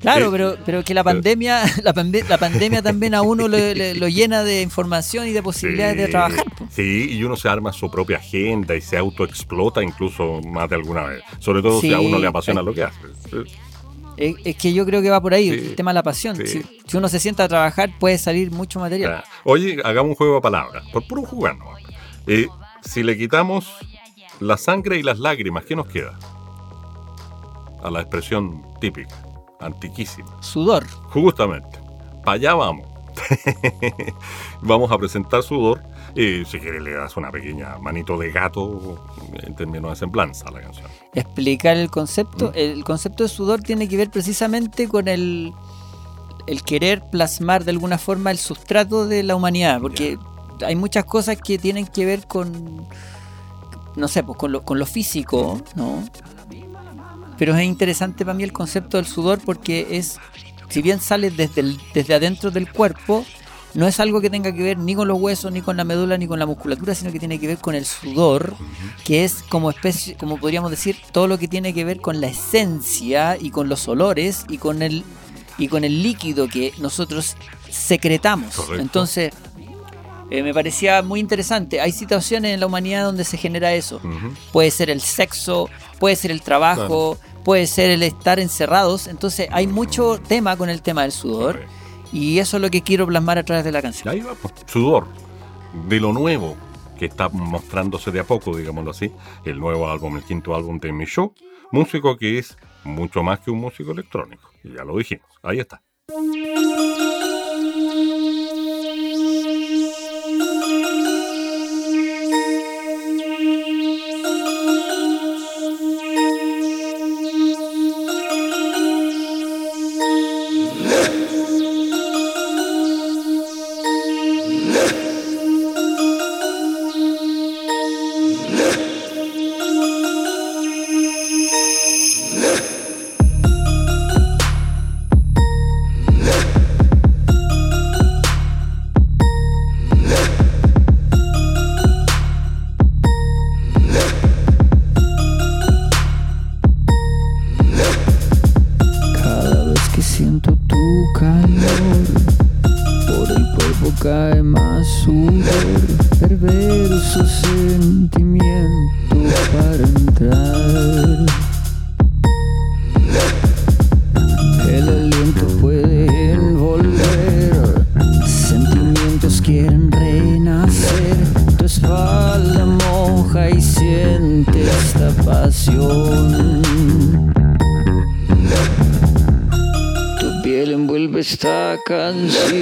Claro, 0.00 0.26
Sí. 0.26 0.32
pero, 0.32 0.56
pero 0.64 0.82
que 0.84 0.94
la 0.94 1.04
pandemia, 1.04 1.62
la, 1.82 1.92
la 2.28 2.38
pandemia 2.38 2.82
también 2.82 3.14
a 3.14 3.22
uno 3.22 3.48
lo 3.48 4.08
llena 4.08 4.42
de 4.44 4.62
información 4.62 5.26
y 5.28 5.32
de 5.32 5.42
posibilidades 5.42 5.96
de 5.96 6.08
trabajar. 6.08 6.44
Sí, 6.70 7.08
y 7.10 7.22
uno 7.24 7.36
se 7.36 7.48
arma 7.48 7.72
su 7.72 7.90
propia 7.90 8.16
agenda 8.18 8.74
y 8.74 8.80
se 8.80 8.96
autoexplota 8.96 9.82
incluso 9.82 10.40
más 10.46 10.68
de 10.70 10.76
alguna 10.76 11.02
vez. 11.04 11.22
Sobre 11.38 11.60
todo 11.62 11.80
si 11.80 11.92
a 11.92 12.00
uno 12.00 12.18
le 12.18 12.26
apasiona 12.26 12.62
lo 12.62 12.72
que 12.72 12.84
hace. 12.84 12.98
Es, 14.16 14.56
que 14.56 14.72
yo 14.74 14.84
creo 14.84 15.00
que 15.00 15.08
va 15.10 15.20
por 15.20 15.32
ahí, 15.32 15.48
Sí, 15.50 15.54
el 15.68 15.74
tema 15.76 15.92
de 15.92 15.94
la 15.94 16.02
pasión. 16.02 16.36
sí. 16.36 16.46
Si, 16.46 16.62
si 16.86 16.96
uno 16.96 17.08
se 17.08 17.18
sienta 17.18 17.44
a 17.44 17.48
trabajar, 17.48 17.90
puede 17.98 18.18
salir 18.18 18.50
mucho 18.50 18.78
material. 18.80 19.22
Oye, 19.44 19.78
hagamos 19.84 20.10
un 20.10 20.16
juego 20.16 20.34
de 20.36 20.40
palabras. 20.42 20.84
Por 20.92 21.06
puro 21.06 21.22
jugar, 21.22 21.56
¿no? 21.56 21.66
Eh, 22.26 22.46
si 22.82 23.02
le 23.02 23.16
quitamos 23.16 23.66
la 24.40 24.56
sangre 24.58 24.98
y 24.98 25.02
las 25.02 25.18
lágrimas, 25.18 25.64
¿qué 25.64 25.74
nos 25.76 25.86
queda? 25.86 26.18
A 27.82 27.90
la 27.90 28.00
expresión 28.02 28.62
típica, 28.80 29.14
antiquísima. 29.60 30.30
Sudor. 30.40 30.86
Justamente. 31.10 31.78
Para 32.24 32.32
allá 32.32 32.54
vamos. 32.54 32.86
vamos 34.62 34.90
a 34.90 34.98
presentar 34.98 35.42
sudor. 35.42 35.82
Y 36.14 36.44
si 36.44 36.58
quieres 36.58 36.82
le 36.82 36.92
das 36.92 37.16
una 37.16 37.30
pequeña 37.30 37.78
manito 37.78 38.16
de 38.18 38.30
gato 38.32 39.04
en 39.32 39.54
términos 39.54 39.90
de 39.92 39.96
semblanza 39.96 40.48
a 40.48 40.52
la 40.52 40.60
canción. 40.60 40.86
explicar 41.14 41.76
el 41.76 41.90
concepto. 41.90 42.48
Mm. 42.48 42.58
El 42.58 42.84
concepto 42.84 43.22
de 43.24 43.28
sudor 43.28 43.62
tiene 43.62 43.88
que 43.88 43.96
ver 43.96 44.10
precisamente 44.10 44.88
con 44.88 45.06
el, 45.06 45.52
el 46.46 46.62
querer 46.62 47.02
plasmar 47.10 47.64
de 47.64 47.70
alguna 47.70 47.98
forma 47.98 48.30
el 48.30 48.38
sustrato 48.38 49.06
de 49.06 49.22
la 49.22 49.36
humanidad, 49.36 49.80
porque 49.80 50.18
hay 50.64 50.76
muchas 50.76 51.04
cosas 51.04 51.36
que 51.40 51.58
tienen 51.58 51.86
que 51.86 52.04
ver 52.04 52.26
con, 52.26 52.86
no 53.96 54.08
sé, 54.08 54.22
pues 54.22 54.36
con 54.36 54.52
lo, 54.52 54.62
con 54.64 54.78
lo 54.78 54.86
físico, 54.86 55.60
¿no? 55.74 56.02
Pero 57.40 57.56
es 57.56 57.64
interesante 57.64 58.24
para 58.24 58.36
mí 58.36 58.44
el 58.44 58.52
concepto 58.52 58.98
del 58.98 59.06
sudor 59.06 59.40
porque 59.44 59.88
es, 59.98 60.18
si 60.68 60.82
bien 60.82 61.00
sale 61.00 61.30
desde, 61.30 61.62
el- 61.62 61.78
desde 61.94 62.14
adentro 62.14 62.50
del 62.52 62.70
cuerpo, 62.70 63.24
no 63.72 63.86
es 63.86 63.98
algo 63.98 64.20
que 64.20 64.28
tenga 64.30 64.52
que 64.52 64.62
ver 64.62 64.78
ni 64.78 64.94
con 64.94 65.08
los 65.08 65.18
huesos, 65.18 65.50
ni 65.50 65.62
con 65.62 65.76
la 65.76 65.84
médula, 65.84 66.18
ni 66.18 66.26
con 66.26 66.38
la 66.38 66.44
musculatura, 66.46 66.94
sino 66.94 67.10
que 67.12 67.18
tiene 67.18 67.38
que 67.40 67.46
ver 67.46 67.58
con 67.58 67.74
el 67.74 67.86
sudor, 67.86 68.54
que 69.04 69.24
es 69.24 69.42
como 69.48 69.70
especie, 69.70 70.16
como 70.16 70.36
podríamos 70.38 70.70
decir, 70.70 70.96
todo 71.12 71.26
lo 71.28 71.38
que 71.38 71.48
tiene 71.48 71.72
que 71.72 71.84
ver 71.84 72.00
con 72.00 72.20
la 72.20 72.26
esencia 72.26 73.36
y 73.40 73.50
con 73.50 73.68
los 73.68 73.88
olores 73.88 74.44
y 74.48 74.58
con 74.58 74.82
el 74.82 75.02
y 75.58 75.68
con 75.68 75.84
el 75.84 76.02
líquido 76.02 76.48
que 76.48 76.72
nosotros 76.78 77.36
secretamos. 77.70 78.54
Correcto. 78.54 78.82
Entonces, 78.82 79.32
eh, 80.30 80.42
me 80.42 80.54
parecía 80.54 81.02
muy 81.02 81.20
interesante. 81.20 81.80
Hay 81.80 81.92
situaciones 81.92 82.54
en 82.54 82.60
la 82.60 82.66
humanidad 82.66 83.04
donde 83.04 83.24
se 83.24 83.36
genera 83.36 83.72
eso. 83.74 84.00
Puede 84.52 84.70
ser 84.70 84.90
el 84.90 85.00
sexo, 85.00 85.68
puede 85.98 86.16
ser 86.16 86.30
el 86.30 86.40
trabajo, 86.42 87.18
puede 87.44 87.66
ser 87.66 87.90
el 87.90 88.02
estar 88.02 88.38
encerrados. 88.40 89.06
Entonces 89.06 89.48
hay 89.50 89.66
mucho 89.66 90.18
tema 90.18 90.56
con 90.56 90.70
el 90.70 90.82
tema 90.82 91.02
del 91.02 91.12
sudor. 91.12 91.60
Y 92.12 92.38
eso 92.38 92.56
es 92.56 92.62
lo 92.62 92.70
que 92.70 92.82
quiero 92.82 93.06
plasmar 93.06 93.38
a 93.38 93.44
través 93.44 93.64
de 93.64 93.72
la 93.72 93.82
canción. 93.82 94.08
Ahí 94.08 94.20
va, 94.20 94.34
pues, 94.34 94.54
sudor. 94.66 95.06
De 95.88 96.00
lo 96.00 96.12
nuevo 96.12 96.56
que 96.98 97.06
está 97.06 97.28
mostrándose 97.28 98.10
de 98.10 98.20
a 98.20 98.24
poco, 98.24 98.56
digámoslo 98.56 98.90
así. 98.90 99.12
El 99.44 99.60
nuevo 99.60 99.88
álbum, 99.88 100.16
el 100.16 100.24
quinto 100.24 100.54
álbum 100.54 100.78
de 100.80 100.92
Mi 100.92 101.04
Show. 101.04 101.34
Músico 101.70 102.16
que 102.16 102.38
es 102.38 102.56
mucho 102.84 103.22
más 103.22 103.40
que 103.40 103.50
un 103.50 103.60
músico 103.60 103.92
electrónico. 103.92 104.50
Y 104.64 104.74
ya 104.74 104.84
lo 104.84 104.96
dijimos. 104.98 105.26
Ahí 105.42 105.60
está. 105.60 105.82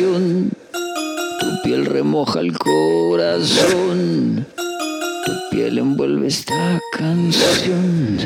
Tu 0.01 1.63
piel 1.65 1.87
remoja 1.87 2.41
el 2.41 2.57
corazón, 2.57 4.47
tu 4.57 5.33
piel 5.51 5.79
envuelve 5.79 6.29
esta 6.29 6.81
canción, 6.93 8.19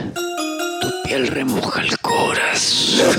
tu 0.80 0.88
piel 1.04 1.28
remoja 1.28 1.82
el 1.82 1.98
corazón. 1.98 3.16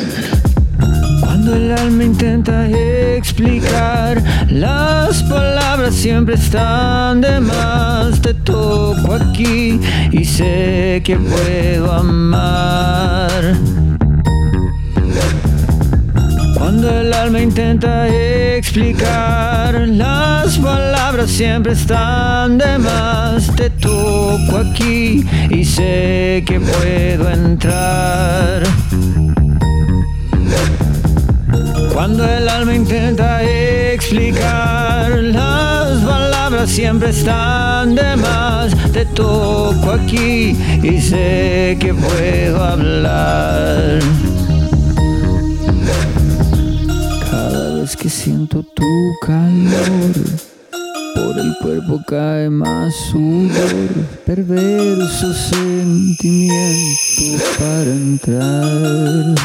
Cuando 1.19 1.55
el 1.55 1.71
alma 1.71 2.03
intenta 2.03 2.69
explicar, 2.69 4.21
las 4.49 5.23
palabras 5.23 5.95
siempre 5.95 6.35
están 6.35 7.21
de 7.21 7.39
más. 7.39 8.21
Te 8.21 8.35
toco 8.35 9.13
aquí 9.13 9.79
y 10.11 10.25
sé 10.25 11.01
que 11.03 11.17
puedo 11.17 11.91
amar. 11.91 13.57
Cuando 16.83 16.99
el 16.99 17.13
alma 17.13 17.39
intenta 17.39 18.09
explicar, 18.57 19.87
las 19.87 20.57
palabras 20.57 21.29
siempre 21.31 21.71
están 21.71 22.57
de 22.57 22.77
más. 22.77 23.55
Te 23.55 23.69
toco 23.69 24.57
aquí 24.57 25.25
y 25.49 25.63
sé 25.63 26.43
que 26.45 26.59
puedo 26.59 27.29
entrar. 27.29 28.63
Cuando 31.93 32.25
el 32.25 32.49
alma 32.49 32.75
intenta 32.75 33.41
explicar, 33.93 35.09
las 35.09 36.01
palabras 36.03 36.69
siempre 36.69 37.11
están 37.11 37.95
de 37.95 38.17
más. 38.17 38.75
Te 38.91 39.05
toco 39.05 39.89
aquí 39.89 40.53
y 40.83 40.99
sé 40.99 41.77
que 41.79 41.93
puedo 41.93 42.61
hablar. 42.61 44.01
Vez 47.83 47.95
que 47.97 48.09
siento 48.09 48.63
tu 48.63 49.13
calor, 49.21 50.13
por 51.15 51.37
el 51.37 51.53
cuerpo 51.61 52.01
cae 52.07 52.49
más 52.49 52.93
sudor, 53.11 53.89
perverso 54.25 55.33
sentimiento 55.33 56.63
para 57.59 57.83
entrar. 57.83 59.35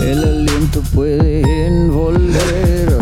El 0.00 0.18
aliento 0.22 0.80
puede 0.94 1.66
envolver, 1.66 2.96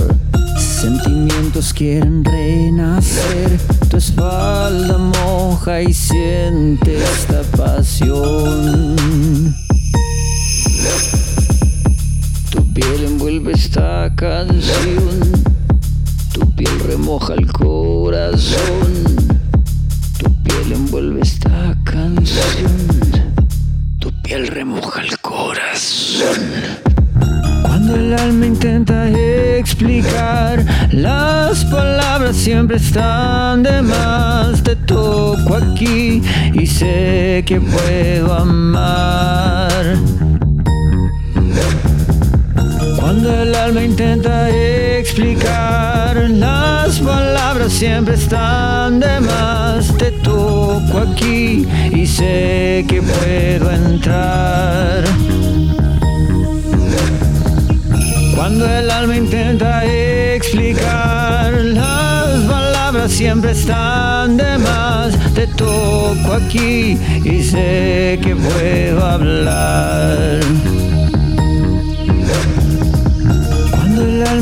sentimientos 0.56 1.74
quieren 1.74 2.24
renacer, 2.24 3.58
tu 3.90 3.98
espalda 3.98 4.96
moja 4.96 5.82
y 5.82 5.92
siente 5.92 7.02
esta 7.02 7.42
pasión. 7.54 8.96
Tu 12.78 12.84
piel 12.84 13.04
envuelve 13.06 13.52
esta 13.54 14.08
canción, 14.14 15.18
tu 16.32 16.54
piel 16.54 16.78
remoja 16.86 17.34
el 17.34 17.50
corazón, 17.50 18.92
tu 20.16 20.42
piel 20.44 20.72
envuelve 20.72 21.20
esta 21.22 21.76
canción, 21.82 22.70
tu 23.98 24.12
piel 24.22 24.46
remoja 24.46 25.02
el 25.02 25.18
corazón. 25.18 26.38
Cuando 27.62 27.96
el 27.96 28.14
alma 28.14 28.46
intenta 28.46 29.10
explicar, 29.58 30.64
las 30.92 31.64
palabras 31.64 32.36
siempre 32.36 32.76
están 32.76 33.64
de 33.64 33.82
más. 33.82 34.62
Te 34.62 34.76
toco 34.76 35.56
aquí 35.56 36.22
y 36.54 36.64
sé 36.64 37.42
que 37.44 37.60
puedo 37.60 38.34
amar. 38.34 39.98
Cuando 43.28 43.42
el 43.42 43.54
alma 43.56 43.84
intenta 43.84 44.48
explicar, 44.98 46.16
las 46.30 46.98
palabras 46.98 47.70
siempre 47.74 48.14
están 48.14 49.00
de 49.00 49.20
más. 49.20 49.94
Te 49.98 50.12
toco 50.12 50.98
aquí 51.12 51.68
y 51.92 52.06
sé 52.06 52.86
que 52.88 53.02
puedo 53.02 53.70
entrar. 53.70 55.04
Cuando 58.34 58.66
el 58.66 58.90
alma 58.90 59.14
intenta 59.14 59.84
explicar, 59.84 61.52
las 61.52 62.40
palabras 62.46 63.12
siempre 63.12 63.50
están 63.50 64.38
de 64.38 64.56
más. 64.56 65.12
Te 65.34 65.46
toco 65.48 66.32
aquí 66.32 66.96
y 67.24 67.42
sé 67.42 68.18
que 68.22 68.34
puedo 68.34 69.04
hablar. 69.04 70.40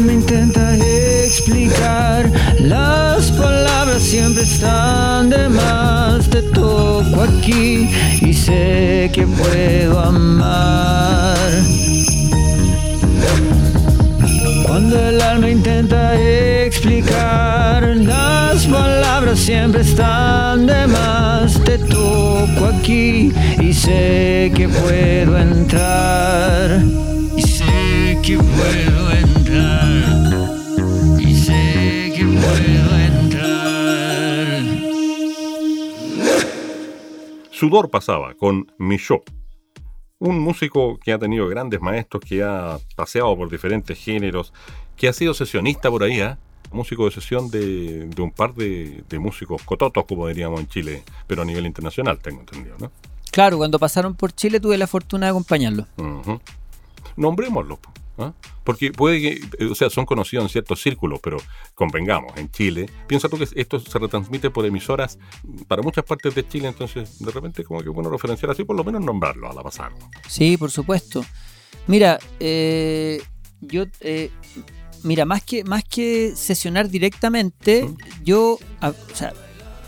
Cuando 0.06 0.18
el 0.20 0.20
alma 0.20 0.30
intenta 0.30 0.76
explicar, 1.24 2.30
las 2.60 3.32
palabras 3.32 4.02
siempre 4.02 4.44
están 4.44 5.30
de 5.30 5.48
más. 5.48 6.30
Te 6.30 6.42
toco 6.42 7.22
aquí 7.22 7.90
y 8.20 8.32
sé 8.32 9.10
que 9.12 9.26
puedo 9.26 9.98
amar. 9.98 11.36
Cuando 14.64 15.08
el 15.08 15.20
alma 15.20 15.50
intenta 15.50 16.14
explicar, 16.64 17.82
las 17.96 18.64
palabras 18.66 19.40
siempre 19.40 19.80
están 19.80 20.66
de 20.66 20.86
más. 20.86 21.60
Te 21.64 21.78
toco 21.78 22.66
aquí 22.78 23.32
y 23.60 23.72
sé 23.72 24.52
que 24.54 24.68
puedo 24.68 25.36
entrar. 25.36 26.80
Y 27.36 27.42
sé 27.42 28.18
que 28.22 28.38
puedo 28.38 29.05
Sudor 37.58 37.88
pasaba 37.88 38.34
con 38.34 38.70
Michaud. 38.76 39.22
Un 40.18 40.38
músico 40.40 40.98
que 41.02 41.14
ha 41.14 41.18
tenido 41.18 41.48
grandes 41.48 41.80
maestros, 41.80 42.22
que 42.22 42.42
ha 42.42 42.76
paseado 42.96 43.34
por 43.34 43.50
diferentes 43.50 43.98
géneros, 43.98 44.52
que 44.94 45.08
ha 45.08 45.12
sido 45.14 45.32
sesionista 45.32 45.90
por 45.90 46.02
ahí, 46.02 46.20
¿eh? 46.20 46.36
músico 46.70 47.06
de 47.06 47.12
sesión 47.12 47.48
de, 47.50 48.08
de 48.08 48.22
un 48.22 48.30
par 48.30 48.52
de, 48.52 49.02
de 49.08 49.18
músicos 49.18 49.62
cototos, 49.62 50.04
como 50.04 50.28
diríamos 50.28 50.60
en 50.60 50.68
Chile, 50.68 51.02
pero 51.26 51.40
a 51.40 51.44
nivel 51.46 51.64
internacional, 51.64 52.18
tengo 52.18 52.40
entendido, 52.40 52.76
¿no? 52.78 52.92
Claro, 53.32 53.56
cuando 53.56 53.78
pasaron 53.78 54.14
por 54.14 54.32
Chile 54.34 54.60
tuve 54.60 54.76
la 54.76 54.86
fortuna 54.86 55.24
de 55.24 55.30
acompañarlo. 55.30 55.86
Ujú. 55.96 56.38
Nombrémoslo. 57.16 57.78
¿ah? 58.18 58.34
Porque 58.66 58.90
puede 58.90 59.20
que, 59.20 59.40
eh, 59.58 59.66
o 59.70 59.74
sea, 59.76 59.88
son 59.88 60.04
conocidos 60.04 60.44
en 60.44 60.48
ciertos 60.48 60.82
círculos, 60.82 61.20
pero 61.22 61.36
convengamos, 61.74 62.36
en 62.36 62.50
Chile, 62.50 62.90
piensa 63.06 63.28
tú 63.28 63.38
que 63.38 63.46
esto 63.54 63.78
se 63.78 63.98
retransmite 63.98 64.50
por 64.50 64.66
emisoras 64.66 65.18
para 65.68 65.82
muchas 65.82 66.04
partes 66.04 66.34
de 66.34 66.46
Chile, 66.46 66.66
entonces 66.66 67.20
de 67.20 67.30
repente 67.30 67.62
como 67.62 67.80
que 67.80 67.88
bueno 67.88 68.10
referenciar 68.10 68.50
así, 68.50 68.64
por 68.64 68.76
lo 68.76 68.82
menos 68.82 69.04
nombrarlo 69.04 69.48
a 69.48 69.54
la 69.54 69.62
pasada. 69.62 69.92
Sí, 70.28 70.56
por 70.56 70.72
supuesto. 70.72 71.24
Mira, 71.86 72.18
eh, 72.40 73.22
yo, 73.60 73.84
eh, 74.00 74.30
mira, 75.04 75.24
más 75.24 75.44
que, 75.44 75.62
más 75.62 75.84
que 75.84 76.34
sesionar 76.34 76.88
directamente, 76.88 77.84
¿Mm? 77.84 78.24
yo, 78.24 78.58
ah, 78.80 78.90
o 78.90 79.14
sea, 79.14 79.32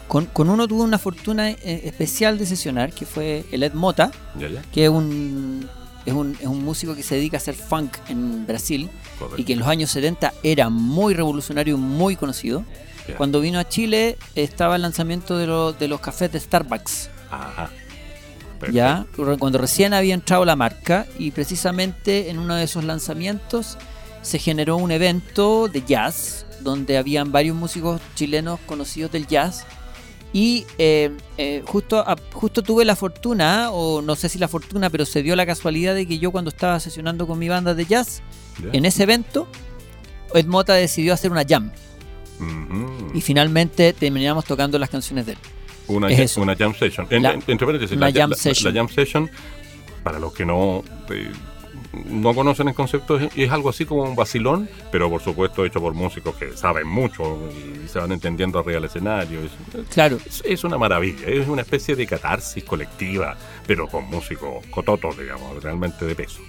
con, 0.06 0.26
con 0.26 0.48
uno 0.50 0.68
tuve 0.68 0.82
una 0.82 0.98
fortuna 0.98 1.50
eh, 1.50 1.82
especial 1.84 2.38
de 2.38 2.46
sesionar, 2.46 2.92
que 2.92 3.06
fue 3.06 3.44
el 3.50 3.64
Ed 3.64 3.72
Mota, 3.74 4.12
¿Ya, 4.38 4.48
ya? 4.48 4.62
que 4.72 4.84
es 4.84 4.90
un, 4.90 5.68
es 6.08 6.14
un, 6.14 6.36
es 6.40 6.46
un 6.46 6.64
músico 6.64 6.94
que 6.94 7.02
se 7.02 7.14
dedica 7.16 7.36
a 7.36 7.40
hacer 7.40 7.54
funk 7.54 7.96
en 8.08 8.46
Brasil 8.46 8.88
Correcto. 9.18 9.40
y 9.40 9.44
que 9.44 9.52
en 9.54 9.58
los 9.60 9.68
años 9.68 9.90
70 9.90 10.34
era 10.42 10.68
muy 10.68 11.14
revolucionario, 11.14 11.76
muy 11.78 12.16
conocido. 12.16 12.64
Cuando 13.16 13.40
vino 13.40 13.58
a 13.58 13.66
Chile 13.66 14.18
estaba 14.34 14.76
el 14.76 14.82
lanzamiento 14.82 15.38
de, 15.38 15.46
lo- 15.46 15.72
de 15.72 15.88
los 15.88 15.98
cafés 16.00 16.30
de 16.30 16.38
Starbucks. 16.40 17.08
Ajá. 17.30 17.70
Ya, 18.72 19.06
cuando 19.38 19.56
recién 19.58 19.94
había 19.94 20.14
entrado 20.14 20.44
la 20.44 20.56
marca 20.56 21.06
y 21.18 21.30
precisamente 21.30 22.28
en 22.28 22.38
uno 22.40 22.56
de 22.56 22.64
esos 22.64 22.82
lanzamientos 22.84 23.78
se 24.20 24.38
generó 24.40 24.76
un 24.76 24.90
evento 24.90 25.68
de 25.68 25.82
jazz 25.86 26.44
donde 26.60 26.98
habían 26.98 27.30
varios 27.30 27.56
músicos 27.56 28.00
chilenos 28.16 28.58
conocidos 28.66 29.12
del 29.12 29.26
jazz 29.28 29.64
y 30.32 30.66
eh, 30.78 31.10
eh, 31.38 31.62
justo, 31.66 32.04
justo 32.32 32.62
tuve 32.62 32.84
la 32.84 32.94
fortuna, 32.96 33.70
o 33.70 34.02
no 34.02 34.14
sé 34.16 34.28
si 34.28 34.38
la 34.38 34.48
fortuna, 34.48 34.90
pero 34.90 35.04
se 35.06 35.22
dio 35.22 35.34
la 35.36 35.46
casualidad 35.46 35.94
de 35.94 36.06
que 36.06 36.18
yo 36.18 36.30
cuando 36.32 36.50
estaba 36.50 36.78
sesionando 36.80 37.26
con 37.26 37.38
mi 37.38 37.48
banda 37.48 37.74
de 37.74 37.86
jazz, 37.86 38.22
en 38.72 38.84
ese 38.84 39.04
evento, 39.04 39.46
Ed 40.34 40.46
Mota 40.46 40.74
decidió 40.74 41.14
hacer 41.14 41.30
una 41.30 41.44
jam 41.48 41.70
y 43.14 43.20
finalmente 43.20 43.92
terminamos 43.92 44.44
tocando 44.44 44.78
las 44.78 44.90
canciones 44.90 45.26
de 45.26 45.32
él. 45.32 45.38
Una, 45.88 46.08
Es 46.10 46.36
jam- 46.36 46.42
una 46.42 46.54
jam 46.54 46.74
session. 46.74 47.06
En- 47.10 47.22
La- 47.22 47.32
en- 47.32 47.42
entre 47.46 47.66
paréntesis, 47.66 47.96
la, 47.98 48.06
ja- 48.12 48.20
jam 48.20 48.30
la- 48.30 48.36
session. 48.36 48.74
la 48.74 48.78
jam 48.80 48.88
session, 48.88 49.30
para 50.04 50.18
los 50.18 50.32
que 50.34 50.44
no, 50.44 50.84
eh, 51.10 51.30
no 52.06 52.34
conocen 52.34 52.68
el 52.68 52.74
concepto, 52.74 53.18
es, 53.18 53.28
es 53.36 53.50
algo 53.50 53.68
así 53.70 53.84
como 53.84 54.02
un 54.04 54.14
vacilón, 54.16 54.68
pero 54.92 55.08
por 55.10 55.20
supuesto 55.22 55.64
hecho 55.64 55.80
por 55.80 55.94
músicos 55.94 56.34
que 56.36 56.56
saben 56.56 56.86
mucho 56.88 57.38
y 57.50 57.88
se 57.88 57.98
van 57.98 58.12
entendiendo 58.12 58.58
arriba 58.58 58.74
del 58.76 58.84
escenario. 58.84 59.40
Es, 59.40 59.50
Claro, 59.90 60.18
es- 60.26 60.42
es 60.44 60.64
una 60.64 60.78
maravilla, 60.78 61.26
es 61.26 61.46
una 61.48 61.62
especie 61.62 61.94
de 61.96 62.06
catarsis 62.06 62.64
colectiva, 62.64 63.36
pero 63.66 63.86
con 63.88 64.04
músicos 64.06 64.64
cototos, 64.70 65.18
digamos, 65.18 65.62
realmente 65.62 66.04
de 66.06 66.14
peso, 66.14 66.40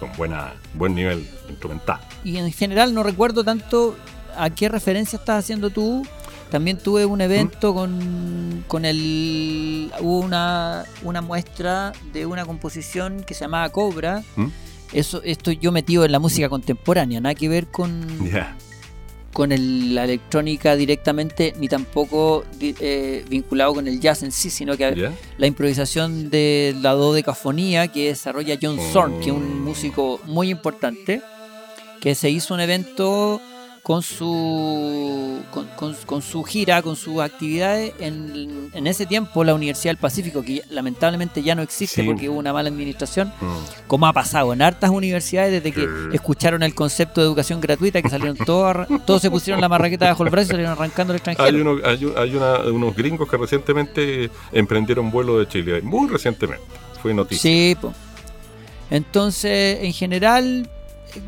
con 0.00 0.12
buena 0.16 0.54
buen 0.74 0.94
nivel 0.94 1.26
instrumental. 1.48 2.00
y 2.24 2.36
en 2.36 2.50
general 2.52 2.92
no 2.94 3.02
recuerdo 3.02 3.44
tanto 3.44 3.96
a 4.36 4.50
qué 4.50 4.68
referencia 4.68 5.16
estás 5.18 5.44
haciendo 5.44 5.70
tú. 5.70 6.06
También 6.50 6.78
tuve 6.78 7.04
un 7.04 7.20
evento 7.20 7.74
con, 7.74 8.64
con 8.68 8.84
el. 8.84 9.90
Hubo 10.00 10.20
una, 10.20 10.84
una 11.02 11.20
muestra 11.20 11.92
de 12.12 12.26
una 12.26 12.44
composición 12.44 13.24
que 13.24 13.34
se 13.34 13.40
llamaba 13.44 13.68
Cobra. 13.70 14.22
¿Mm? 14.36 14.46
Eso, 14.92 15.22
esto 15.24 15.50
yo 15.50 15.72
metido 15.72 16.04
en 16.04 16.12
la 16.12 16.18
música 16.18 16.48
contemporánea, 16.48 17.20
nada 17.20 17.34
que 17.34 17.48
ver 17.48 17.66
con, 17.66 18.06
con 19.32 19.50
el- 19.50 19.94
la 19.94 20.04
electrónica 20.04 20.76
directamente, 20.76 21.52
ni 21.58 21.66
tampoco 21.68 22.44
eh, 22.60 23.24
vinculado 23.28 23.74
con 23.74 23.88
el 23.88 23.98
jazz 24.00 24.22
en 24.22 24.30
sí, 24.30 24.50
sino 24.50 24.76
que 24.76 24.84
la 25.38 25.46
improvisación 25.48 26.30
de 26.30 26.76
la 26.80 26.92
dodecafonía 26.92 27.88
que 27.88 28.08
desarrolla 28.08 28.56
John 28.60 28.78
Zorn, 28.92 29.18
que 29.20 29.26
es 29.30 29.32
un 29.32 29.60
Mm. 29.62 29.64
músico 29.64 30.20
muy 30.26 30.50
importante, 30.50 31.20
que 32.00 32.14
se 32.14 32.30
hizo 32.30 32.54
un 32.54 32.60
evento 32.60 33.40
con 33.84 34.02
su 34.02 35.42
con, 35.50 35.66
con- 35.76 35.94
con 36.06 36.22
su 36.22 36.42
gira, 36.42 36.80
con 36.80 36.96
sus 36.96 37.20
actividades 37.20 37.92
en, 38.00 38.70
en 38.72 38.86
ese 38.86 39.04
tiempo 39.04 39.44
la 39.44 39.54
Universidad 39.54 39.90
del 39.90 39.98
Pacífico, 39.98 40.42
que 40.42 40.62
lamentablemente 40.70 41.42
ya 41.42 41.54
no 41.54 41.60
existe 41.60 42.00
Sí. 42.00 42.06
porque 42.08 42.28
hubo 42.30 42.38
una 42.38 42.52
mala 42.54 42.70
administración, 42.70 43.28
Mm. 43.40 43.86
como 43.86 44.06
ha 44.06 44.12
pasado 44.14 44.54
en 44.54 44.62
hartas 44.62 44.88
universidades 44.90 45.52
desde 45.62 45.72
que 45.72 45.86
escucharon 46.14 46.62
el 46.62 46.74
concepto 46.74 47.20
de 47.20 47.26
educación 47.26 47.60
gratuita, 47.60 48.00
que 48.00 48.08
salieron 48.08 48.38
todos, 48.38 48.88
todos 49.06 49.20
se 49.20 49.30
pusieron 49.30 49.60
la 49.60 49.68
marraqueta 49.68 50.06
bajo 50.06 50.24
el 50.24 50.30
brazo 50.30 50.46
y 50.46 50.50
salieron 50.52 50.72
arrancando 50.72 51.12
al 51.12 51.16
extranjero. 51.18 51.46
Hay, 51.46 51.54
uno- 51.60 51.76
hay, 51.84 52.04
un- 52.06 52.14
hay 52.18 52.34
una- 52.36 52.58
unos 52.60 52.96
gringos 52.96 53.28
que 53.28 53.36
recientemente 53.36 54.30
emprendieron 54.50 55.10
vuelo 55.10 55.38
de 55.38 55.46
Chile, 55.46 55.82
muy 55.82 56.08
recientemente, 56.08 56.64
fue 57.02 57.12
noticia. 57.12 57.42
Sí, 57.42 57.76
po. 57.78 57.92
Entonces, 58.90 59.78
en 59.82 59.92
general, 59.92 60.70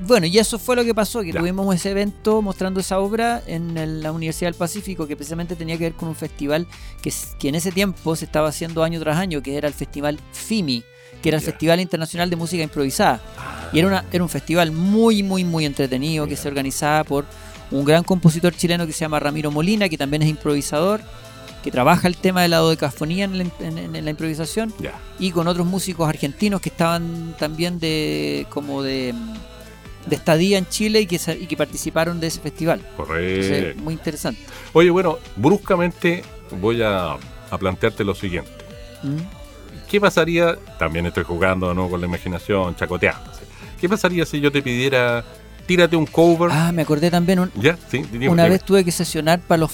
bueno, 0.07 0.27
y 0.27 0.39
eso 0.39 0.59
fue 0.59 0.77
lo 0.77 0.85
que 0.85 0.95
pasó, 0.95 1.21
que 1.23 1.33
Ya. 1.33 1.41
tuvimos 1.41 1.75
ese 1.75 1.91
evento 1.91 2.43
mostrando 2.43 2.81
esa 2.81 2.99
obra 2.99 3.43
en 3.47 4.03
la 4.03 4.13
Universidad 4.13 4.49
del 4.51 4.59
Pacífico, 4.59 5.07
que 5.07 5.17
precisamente 5.17 5.57
tenía 5.57 5.77
que 5.79 5.85
ver 5.85 5.93
con 5.95 6.09
un 6.09 6.15
festival 6.17 6.67
que, 7.03 7.13
en 7.49 7.55
ese 7.55 7.73
tiempo 7.73 8.17
se 8.17 8.25
estaba 8.25 8.49
haciendo 8.49 8.83
año 8.83 8.99
tras 9.01 9.17
año, 9.17 9.43
que 9.43 9.57
era 9.57 9.69
el 9.69 9.75
Festival 9.75 10.19
FIMI, 10.33 10.83
que 11.23 11.29
era 11.31 11.39
el 11.39 11.43
Ya. 11.45 11.51
Festival 11.51 11.81
Internacional 11.81 12.29
de 12.31 12.37
Música 12.37 12.63
Improvisada. 12.63 13.21
Y 13.73 13.79
era, 13.79 13.89
una, 13.89 14.05
era 14.13 14.23
un 14.23 14.29
festival 14.31 14.73
muy, 14.73 15.23
muy, 15.23 15.45
muy 15.45 15.65
entretenido, 15.65 16.27
que 16.27 16.37
se 16.37 16.49
organizaba 16.49 17.05
por 17.05 17.25
un 17.71 17.85
gran 17.85 18.05
compositor 18.05 18.55
chileno 18.55 18.87
que 18.87 18.93
se 18.93 19.01
llama 19.01 19.19
Ramiro 19.19 19.51
Molina, 19.51 19.89
que 19.89 19.99
también 19.99 20.23
es 20.23 20.29
improvisador, 20.29 21.01
que 21.65 21.71
trabaja 21.73 22.07
el 22.07 22.17
tema 22.17 22.43
de 22.43 22.49
la 22.49 22.59
dodecafonía 22.59 23.25
en 23.25 23.39
la, 23.39 23.45
en- 23.61 23.97
en 23.97 24.05
la 24.05 24.11
improvisación 24.11 24.73
y 25.19 25.33
con 25.33 25.49
otros 25.49 25.67
músicos 25.67 26.09
argentinos 26.09 26.61
que 26.61 26.69
estaban 26.69 27.35
también 27.41 27.81
de 27.81 28.47
como 28.51 28.85
de, 28.85 29.13
de 30.07 30.17
estadía 30.17 30.59
en 30.59 30.67
Chile 30.69 31.01
y 31.01 31.07
que, 31.07 31.21
y 31.41 31.47
que 31.47 31.57
participaron 31.57 32.21
de 32.21 32.29
ese 32.29 32.41
festival. 32.41 32.81
Entonces, 32.81 33.07
Correcto. 33.51 33.83
muy 33.83 33.95
interesante. 33.95 34.41
Oye, 34.73 34.91
bueno, 34.91 35.19
bruscamente 35.37 36.23
voy 36.61 36.83
a, 36.83 37.13
a 37.13 37.59
plantearte 37.59 38.05
lo 38.05 38.15
siguiente. 38.15 38.51
¿Mm? 39.03 39.17
¿Qué 39.89 40.01
pasaría, 40.01 40.57
también 40.79 41.07
estoy 41.07 41.25
jugando 41.25 41.73
¿no? 41.75 41.89
con 41.89 42.01
la 42.01 42.07
imaginación, 42.07 42.75
chacoteando. 42.77 43.31
¿qué 43.81 43.89
pasaría 43.89 44.25
si 44.25 44.41
yo 44.41 44.51
te 44.51 44.63
pidiera, 44.63 45.25
tírate 45.67 45.97
un 45.97 46.07
cover? 46.07 46.51
Ah, 46.53 46.73
me 46.73 46.83
acordé 46.83 47.11
también, 47.11 47.39
un- 47.41 47.53
¿Ya? 47.55 47.77
Sí, 47.91 48.03
una 48.29 48.49
vez 48.49 48.65
tuve 48.65 48.85
que 48.85 48.91
sesionar 48.91 49.41
para 49.41 49.59
los, 49.61 49.73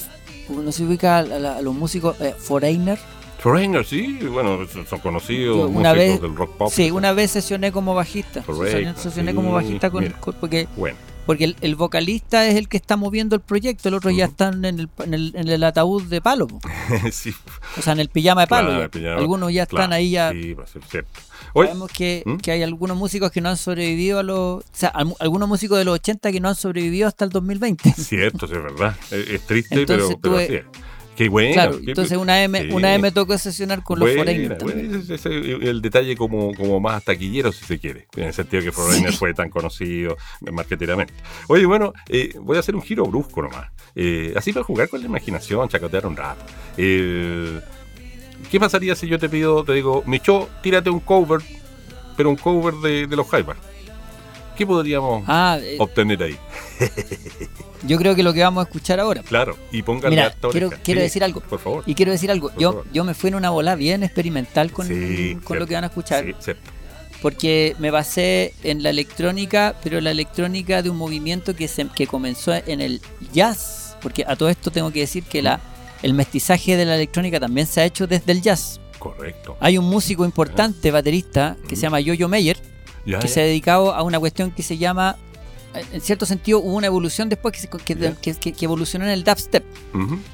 no 0.49 0.71
se 0.71 0.83
ubica 0.83 1.19
a 1.19 1.61
los 1.61 1.73
músicos 1.73 2.19
eh, 2.21 2.35
Foreigner. 2.37 2.99
Foreigner, 3.43 3.85
sí, 3.85 4.19
bueno, 4.31 4.59
son 4.89 4.99
conocidos 4.99 5.69
una 5.69 5.91
vez- 5.91 6.21
del 6.21 6.33
rock 6.35 6.55
pop. 6.57 6.71
Sí, 6.71 6.89
una 6.91 7.11
vez 7.11 7.31
sesioné 7.31 7.71
como 7.73 7.93
bajista. 7.93 8.41
Foreigner, 8.41 8.95
Sesioné, 8.97 9.35
como 9.35 9.51
bajista 9.51 9.89
con, 9.89 10.07
con- 10.21 10.33
porque, 10.39 10.67
Bueno, 10.77 10.97
porque 11.25 11.43
el, 11.43 11.55
el 11.61 11.75
vocalista 11.75 12.47
es 12.47 12.55
el 12.55 12.69
que 12.69 12.77
está 12.77 12.95
moviendo 12.95 13.35
el 13.35 13.41
proyecto, 13.41 13.89
el 13.89 13.95
otro 13.95 14.11
ya 14.11 14.25
están 14.25 14.63
en 14.63 14.79
el, 14.79 14.89
en 14.99 15.13
el, 15.13 15.33
en 15.35 15.47
el 15.49 15.63
ataúd 15.65 16.03
de 16.03 16.21
palo. 16.21 16.47
sí, 17.11 17.33
O 17.77 17.81
sea, 17.81 17.91
en 17.93 17.99
el 17.99 18.07
pijama 18.09 18.41
de 18.41 18.47
palo. 18.47 18.69
Claro, 18.69 18.91
pijama, 18.91 19.15
Algunos 19.17 19.51
ya 19.53 19.63
están 19.63 19.91
ahí 19.91 20.11
ya. 20.11 20.31
Sí, 20.31 20.53
va 20.53 20.63
a 20.63 20.67
ser 20.67 20.81
cierto. 20.89 21.19
Sabemos 21.53 21.91
que, 21.91 22.23
¿Mm? 22.25 22.37
que 22.37 22.51
hay 22.51 22.63
algunos 22.63 22.95
músicos 22.97 23.29
que 23.31 23.41
no 23.41 23.49
han 23.49 23.57
sobrevivido 23.57 24.19
a 24.19 24.23
los. 24.23 24.37
O 24.59 24.63
sea, 24.71 24.87
al- 24.89 25.15
algunos 25.19 25.49
músicos 25.49 25.77
de 25.77 25.83
los 25.85 25.95
80 25.95 26.31
que 26.31 26.39
no 26.39 26.47
han 26.49 26.55
sobrevivido 26.55 27.07
hasta 27.09 27.25
el 27.25 27.31
2020. 27.31 27.91
cierto, 27.91 28.47
sí, 28.47 28.53
es 28.55 28.63
verdad. 28.63 28.95
Es, 29.11 29.27
es 29.29 29.45
triste, 29.45 29.75
Entonces 29.81 30.07
pero, 30.07 30.19
pero 30.21 30.35
tuve- 30.35 30.43
así 30.45 30.55
es. 30.55 30.65
Qué 31.15 31.29
bueno. 31.29 31.53
claro, 31.53 31.79
qué- 31.79 31.91
entonces 31.91 32.17
una 32.17 32.43
M, 32.43 32.59
sí. 32.61 32.69
una 32.71 32.95
M 32.95 33.11
tocó 33.11 33.37
sesionar 33.37 33.83
con 33.83 33.99
los 33.99 34.07
Buena, 34.09 34.23
Foreigner 34.23 34.57
buena, 34.59 34.81
también. 34.81 35.01
ese- 35.01 35.13
ese 35.13 35.39
es 35.57 35.61
el 35.61 35.81
detalle 35.81 36.15
como, 36.17 36.53
como 36.55 36.79
más 36.79 37.03
taquillero, 37.03 37.51
si 37.51 37.63
se 37.65 37.77
quiere, 37.77 38.07
en 38.15 38.23
el 38.23 38.33
sentido 38.33 38.63
que 38.63 38.71
Foreigner 38.71 39.13
fue 39.13 39.33
tan 39.35 39.49
conocido 39.51 40.17
marketeramente. 40.51 41.13
Oye, 41.47 41.65
bueno, 41.67 41.93
eh, 42.09 42.33
voy 42.41 42.57
a 42.57 42.61
hacer 42.61 42.75
un 42.75 42.81
giro 42.81 43.05
brusco 43.05 43.41
nomás. 43.43 43.67
Eh, 43.95 44.33
así 44.35 44.51
para 44.53 44.63
jugar 44.65 44.89
con 44.89 45.01
la 45.01 45.05
imaginación, 45.05 45.69
chacotear 45.69 46.07
un 46.07 46.15
rato. 46.15 46.43
Eh, 46.77 47.59
¿Qué 48.49 48.59
pasaría 48.59 48.95
si 48.95 49.07
yo 49.07 49.19
te 49.19 49.29
pido, 49.29 49.63
te 49.63 49.73
digo, 49.73 50.03
Micho, 50.07 50.49
tírate 50.63 50.89
un 50.89 50.99
cover, 50.99 51.41
pero 52.17 52.29
un 52.29 52.35
cover 52.35 52.73
de, 52.75 53.05
de 53.07 53.15
los 53.15 53.27
Jaivas? 53.29 53.57
¿Qué 54.55 54.65
podríamos 54.67 55.23
Ah, 55.27 55.57
eh, 55.61 55.75
obtener 55.79 56.21
ahí? 56.23 56.37
yo 57.83 57.97
creo 57.97 58.15
que 58.15 58.23
lo 58.23 58.33
que 58.33 58.41
vamos 58.41 58.63
a 58.65 58.67
escuchar 58.67 58.99
ahora. 58.99 59.21
Claro, 59.23 59.57
y 59.71 59.81
pónganle 59.81 60.15
Mira, 60.17 60.35
quiero, 60.51 60.69
quiero 60.83 60.99
Sí, 61.01 61.03
decir 61.03 61.23
algo. 61.23 61.41
Por 61.41 61.59
favor. 61.59 61.83
Y 61.85 61.95
quiero 61.95 62.11
decir 62.11 62.31
algo. 62.31 62.49
Por 62.49 62.59
Yo, 62.61 62.71
favor. 62.71 62.87
yo 62.93 63.03
me 63.03 63.13
fui 63.13 63.29
en 63.29 63.35
una 63.35 63.49
bola 63.49 63.75
bien 63.75 64.03
experimental 64.03 64.71
con, 64.71 64.87
Sí, 64.87 65.37
con 65.43 65.59
lo 65.59 65.67
que 65.67 65.73
van 65.75 65.83
a 65.83 65.87
escuchar. 65.87 66.23
Sí, 66.25 66.33
cierto. 66.39 66.71
Porque 67.21 67.75
me 67.79 67.89
basé 67.89 68.53
en 68.63 68.83
la 68.83 68.89
electrónica, 68.89 69.75
pero 69.81 70.01
la 70.01 70.11
electrónica 70.11 70.81
de 70.81 70.89
un 70.89 70.97
movimiento 70.97 71.55
que, 71.55 71.67
se, 71.67 71.87
que 71.87 72.05
comenzó 72.05 72.53
en 72.53 72.81
el 72.81 73.01
jazz. 73.31 73.95
Porque 74.01 74.25
a 74.27 74.35
todo 74.35 74.49
esto 74.49 74.71
tengo 74.71 74.91
que 74.91 74.99
decir 74.99 75.23
que 75.23 75.41
la, 75.41 75.61
el 76.01 76.13
mestizaje 76.13 76.75
de 76.75 76.85
la 76.85 76.95
electrónica 76.95 77.39
también 77.39 77.65
se 77.65 77.79
ha 77.81 77.85
hecho 77.85 78.07
desde 78.07 78.33
el 78.33 78.41
jazz. 78.41 78.81
Correcto. 78.99 79.55
Hay 79.61 79.77
un 79.77 79.85
músico 79.85 80.25
importante, 80.25 80.91
baterista, 80.91 81.55
que 81.67 81.75
se 81.77 81.83
llama 81.83 82.01
Yoyo 82.01 82.27
Meyer, 82.27 82.57
Ya, 83.05 83.19
que 83.19 83.27
ya. 83.27 83.33
se 83.33 83.41
ha 83.41 83.43
dedicado 83.45 83.93
a 83.93 84.01
una 84.03 84.19
cuestión 84.19 84.51
que 84.51 84.63
se 84.63 84.77
llama, 84.77 85.17
eh, 85.75 85.83
en 85.91 86.01
cierto 86.01 86.25
sentido, 86.25 86.59
hubo 86.59 86.75
una 86.75 86.87
evolución 86.87 87.29
después 87.29 87.53
que, 87.53 87.59
se- 87.61 87.69
que- 88.39 88.53
que- 88.53 88.65
evolucionó 88.65 89.05
en 89.05 89.11
el 89.11 89.23
dubstep. 89.23 89.63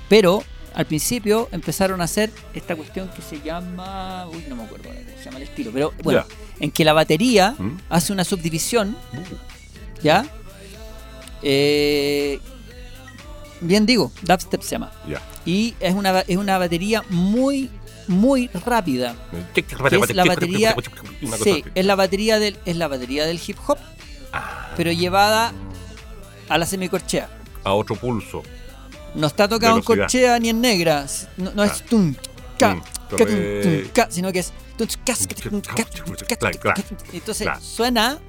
Pero 0.07 0.43
al 0.76 0.86
principio 0.86 1.49
empezaron 1.51 1.99
a 2.01 2.03
hacer 2.03 2.32
esta 2.53 2.76
cuestión 2.76 3.09
que 3.09 3.22
se 3.22 3.41
llama. 3.41 4.28
Uy, 4.32 4.45
no 4.47 4.55
me 4.55 4.63
acuerdo 4.63 4.86
cómo 4.89 4.99
se 5.17 5.26
llama 5.26 5.38
el 5.38 5.43
estilo. 5.43 5.72
Pero 5.74 5.93
bueno, 6.03 6.24
en 6.59 6.72
que 6.72 6.86
la 6.86 6.93
batería 6.93 7.55
hace 7.89 8.13
una 8.13 8.24
subdivisión. 8.24 8.95
¿Ya? 10.03 10.26
Eh, 11.41 12.39
bien 13.61 13.86
digo, 13.86 14.11
dubstep 14.22 14.61
se 14.61 14.72
llama. 14.72 14.91
Y 15.45 15.74
es 15.80 15.93
una, 15.95 16.20
es 16.22 16.38
una 16.38 16.57
batería 16.57 17.03
muy, 17.09 17.70
muy 18.10 18.47
rápida. 18.66 19.16
Que 19.53 19.62
es 20.01 20.16
la 20.16 20.26
batería. 20.26 20.76
Sí, 21.43 21.64
es 21.76 21.86
la 21.86 21.95
batería 21.95 22.39
del, 22.39 22.57
es 22.66 22.76
la 22.76 22.88
batería 22.88 23.26
del 23.26 23.39
hip 23.45 23.57
hop, 23.68 23.78
pero 24.76 24.91
llevada 24.91 25.53
a 26.49 26.57
la 26.57 26.66
semicorchea. 26.66 27.30
A 27.64 27.74
otro 27.74 27.95
pulso. 27.95 28.43
No 29.16 29.28
está 29.28 29.47
tocado 29.47 29.78
en 29.78 29.84
corchea 29.84 30.39
ni 30.39 30.49
en 30.49 30.60
negra. 30.60 31.05
No, 31.38 31.51
no 31.53 31.64
es 31.64 31.84
tum, 31.86 32.10
Mm, 32.10 32.16
ca, 32.57 32.82
tum, 33.10 33.28
ca, 33.93 34.07
sino 34.12 34.32
que 34.32 34.39
es. 34.39 34.51
Entonces 37.14 37.47
suena 37.62 38.20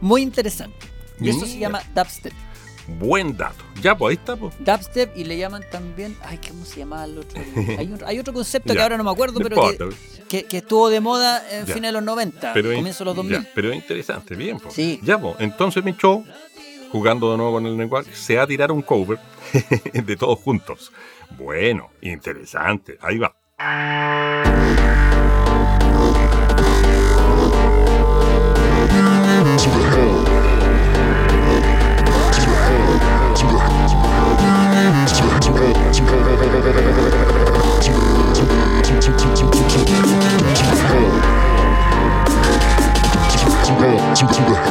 muy 0.00 0.22
interesante. 0.22 0.76
Y 1.20 1.30
eso 1.30 1.46
se 1.46 1.58
llama 1.58 1.82
dubstep. 1.94 2.32
Buen 2.88 3.36
dato. 3.36 3.64
Ya, 3.82 3.96
pues 3.96 4.10
ahí 4.12 4.16
está, 4.20 4.36
pues. 4.36 4.54
Dubstep 4.60 5.16
y 5.16 5.24
le 5.24 5.36
llaman 5.36 5.64
también. 5.70 6.16
Ay, 6.22 6.38
¿cómo 6.48 6.64
se 6.64 6.78
llama 6.78 7.04
el 7.04 7.18
otro? 7.18 7.40
Hay, 7.78 7.86
un- 7.86 8.00
hay 8.06 8.18
otro 8.18 8.32
concepto 8.32 8.72
que 8.74 8.80
ahora 8.80 8.96
no 8.96 9.04
me 9.04 9.10
acuerdo, 9.10 9.40
No 9.40 9.48
pero 9.48 9.60
que, 9.62 9.72
importa. 9.72 9.96
que, 10.28 10.44
que 10.44 10.56
estuvo 10.58 10.88
de 10.88 11.00
moda 11.00 11.42
en 11.50 11.66
fines 11.66 11.82
de 11.88 11.92
los 11.92 12.02
90, 12.02 12.52
Pero 12.52 12.72
comienzo 12.74 13.00
de 13.00 13.04
los 13.06 13.16
2000. 13.16 13.32
ya, 13.42 13.50
pero 13.54 13.70
es 13.70 13.76
interesante, 13.76 14.34
bien. 14.36 14.58
pues. 14.60 14.72
Sí. 14.74 15.00
Ya, 15.02 15.18
pues. 15.20 15.34
Entonces 15.40 15.82
mi 15.84 15.92
show, 15.96 16.24
jugando 16.92 17.32
de 17.32 17.36
nuevo 17.38 17.52
con 17.52 17.66
el 17.66 17.76
lenguaje, 17.76 18.14
se 18.14 18.36
va 18.36 18.44
a 18.44 18.46
tirar 18.46 18.70
un 18.70 18.82
cover 18.82 19.18
de 19.92 20.16
todos 20.16 20.38
juntos. 20.38 20.92
Bueno, 21.36 21.90
interesante. 22.02 22.98
Ahí 23.02 23.18
va. 23.18 23.34
Todos 44.16 44.65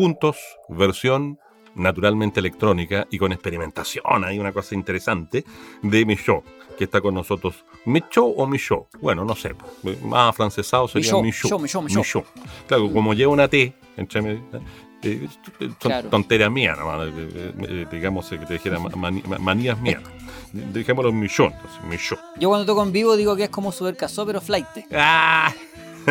juntos, 0.00 0.38
versión 0.70 1.38
naturalmente 1.74 2.40
electrónica 2.40 3.06
y 3.10 3.18
con 3.18 3.32
experimentación. 3.32 4.24
Hay 4.24 4.38
una 4.38 4.50
cosa 4.50 4.74
interesante 4.74 5.44
de 5.82 6.06
Michaud, 6.06 6.42
que 6.78 6.84
está 6.84 7.02
con 7.02 7.12
nosotros. 7.14 7.66
¿Michaud 7.84 8.32
o 8.38 8.46
Michaud? 8.46 8.84
Bueno, 9.02 9.26
no 9.26 9.36
sé. 9.36 9.54
Más 10.02 10.30
afrancesado 10.30 10.88
sería 10.88 11.12
Michaud, 11.20 11.60
Michaud. 11.60 11.60
Michaud, 11.60 11.82
Michaud. 11.84 12.24
Claro, 12.66 12.90
como 12.90 13.12
lleva 13.12 13.30
una 13.32 13.46
T 13.46 13.74
entre. 13.98 14.40
Eh, 15.02 15.28
son 15.58 15.74
Claro. 15.78 16.08
tonteras 16.10 16.50
mías, 16.50 16.78
nomás, 16.78 17.08
eh, 17.08 17.12
eh, 17.16 17.52
eh, 17.68 17.86
digamos 17.90 18.28
que 18.28 18.38
te 18.38 18.54
dijera 18.54 18.78
mani- 18.78 19.22
manías 19.38 19.78
mías. 19.80 20.02
Dejémoslo 20.52 21.10
en 21.10 21.20
millón, 21.20 21.52
entonces, 21.54 21.82
millón. 21.84 22.18
Yo 22.38 22.48
cuando 22.48 22.66
toco 22.66 22.82
en 22.82 22.92
vivo 22.92 23.16
digo 23.16 23.36
que 23.36 23.44
es 23.44 23.50
como 23.50 23.70
Super 23.72 23.96
Casó, 23.96 24.26
pero 24.26 24.40
flight. 24.40 24.66
¡Ah! 24.92 25.52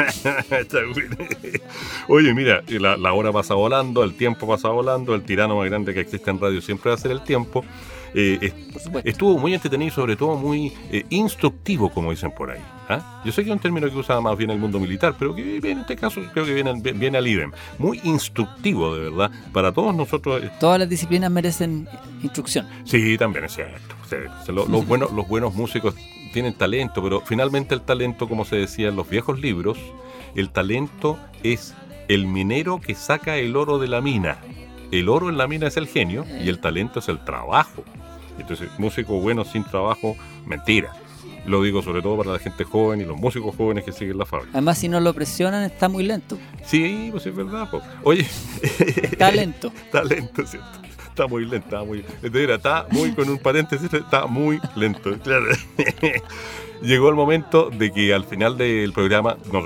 Oye, 2.07 2.33
mira, 2.33 2.63
la, 2.67 2.97
la 2.97 3.13
hora 3.13 3.31
pasa 3.31 3.53
volando, 3.53 4.03
el 4.03 4.13
tiempo 4.15 4.47
pasa 4.47 4.69
volando, 4.69 5.13
el 5.15 5.23
tirano 5.23 5.57
más 5.57 5.65
grande 5.69 5.93
que 5.93 6.01
existe 6.01 6.29
en 6.31 6.39
radio 6.39 6.61
siempre 6.61 6.89
va 6.89 6.95
a 6.95 6.99
ser 6.99 7.11
el 7.11 7.23
tiempo. 7.23 7.63
Eh, 8.15 8.39
es- 8.41 8.53
Por 8.73 8.81
supuesto. 8.81 9.07
estuvo 9.09 9.37
muy 9.37 9.53
entretenido 9.53 9.89
y 9.89 9.91
sobre 9.91 10.15
todo 10.15 10.35
muy 10.35 10.73
eh, 10.91 11.03
instructivo, 11.09 11.91
como 11.91 12.09
dicen 12.09 12.31
por 12.31 12.49
ahí. 12.49 12.59
¿ah? 12.89 13.21
Yo 13.23 13.31
sé 13.31 13.43
que 13.43 13.51
es 13.51 13.55
un 13.55 13.61
término 13.61 13.87
que 13.87 13.95
usa 13.95 14.19
más 14.19 14.35
bien 14.35 14.49
el 14.49 14.57
mundo 14.57 14.79
militar, 14.79 15.13
pero 15.19 15.35
que 15.35 15.57
en 15.57 15.77
este 15.79 15.95
caso 15.95 16.19
creo 16.33 16.43
que 16.43 16.53
viene, 16.55 16.71
al- 16.71 16.81
viene 16.81 17.19
al 17.19 17.27
idem. 17.27 17.51
Muy 17.77 18.01
instructivo, 18.03 18.95
de 18.95 19.11
verdad, 19.11 19.29
para 19.53 19.71
todos 19.71 19.93
nosotros. 19.95 20.41
eh, 20.43 20.49
Todas 20.59 20.79
las 20.79 20.89
disciplinas 20.89 21.29
merecen 21.29 21.87
instrucción. 22.23 22.67
Sí, 22.83 23.15
también 23.15 23.45
es 23.45 23.53
cierto. 23.53 23.95
Sí, 24.09 24.15
sí, 24.43 24.51
lo- 24.51 24.65
los, 24.67 24.87
buenos, 24.87 25.11
los 25.11 25.27
buenos 25.27 25.53
músicos 25.53 25.93
tienen 26.33 26.53
talento, 26.53 27.01
pero 27.03 27.21
finalmente 27.21 27.75
el 27.75 27.81
talento, 27.81 28.27
como 28.27 28.45
se 28.45 28.55
decía 28.57 28.89
en 28.89 28.95
los 28.95 29.09
viejos 29.09 29.39
libros, 29.39 29.77
el 30.35 30.49
talento 30.49 31.17
es 31.43 31.73
el 32.07 32.27
minero 32.27 32.79
que 32.81 32.95
saca 32.95 33.37
el 33.37 33.55
oro 33.55 33.79
de 33.79 33.87
la 33.87 34.01
mina. 34.01 34.37
El 34.91 35.09
oro 35.09 35.29
en 35.29 35.37
la 35.37 35.47
mina 35.47 35.67
es 35.67 35.77
el 35.77 35.87
genio 35.87 36.25
y 36.43 36.49
el 36.49 36.59
talento 36.59 36.99
es 36.99 37.07
el 37.09 37.23
trabajo. 37.23 37.83
Entonces, 38.39 38.69
músico 38.77 39.19
bueno 39.19 39.45
sin 39.45 39.63
trabajo, 39.63 40.15
mentira. 40.45 40.93
Lo 41.45 41.61
digo 41.63 41.81
sobre 41.81 42.01
todo 42.01 42.17
para 42.17 42.33
la 42.33 42.39
gente 42.39 42.63
joven 42.63 43.01
y 43.01 43.05
los 43.05 43.17
músicos 43.17 43.55
jóvenes 43.55 43.83
que 43.83 43.91
siguen 43.91 44.17
la 44.17 44.25
fábrica. 44.25 44.51
Además, 44.53 44.77
si 44.77 44.87
no 44.89 44.99
lo 44.99 45.13
presionan, 45.13 45.63
está 45.63 45.87
muy 45.89 46.03
lento. 46.03 46.37
Sí, 46.63 47.09
pues 47.11 47.25
es 47.25 47.35
verdad. 47.35 47.69
po. 47.69 47.81
Oye, 48.03 48.27
Está 49.01 49.31
lento. 49.31 49.71
Está 49.85 50.03
lento, 50.03 50.45
¿cierto? 50.45 50.79
Está 51.19 51.27
muy 51.27 51.43
lento, 51.45 51.65
está 51.65 51.83
muy. 51.83 52.05
Mira, 52.31 52.55
está 52.55 52.87
muy 52.91 53.11
con 53.13 53.27
un 53.29 53.37
paréntesis, 53.37 53.93
está 53.93 54.25
muy 54.25 54.57
lento. 54.77 55.11
Claro. 55.21 55.47
Llegó 56.81 57.09
el 57.09 57.15
momento 57.15 57.69
de 57.69 57.91
que 57.91 58.13
al 58.13 58.23
final 58.23 58.57
del 58.57 58.93
programa 58.93 59.35
nos, 59.51 59.65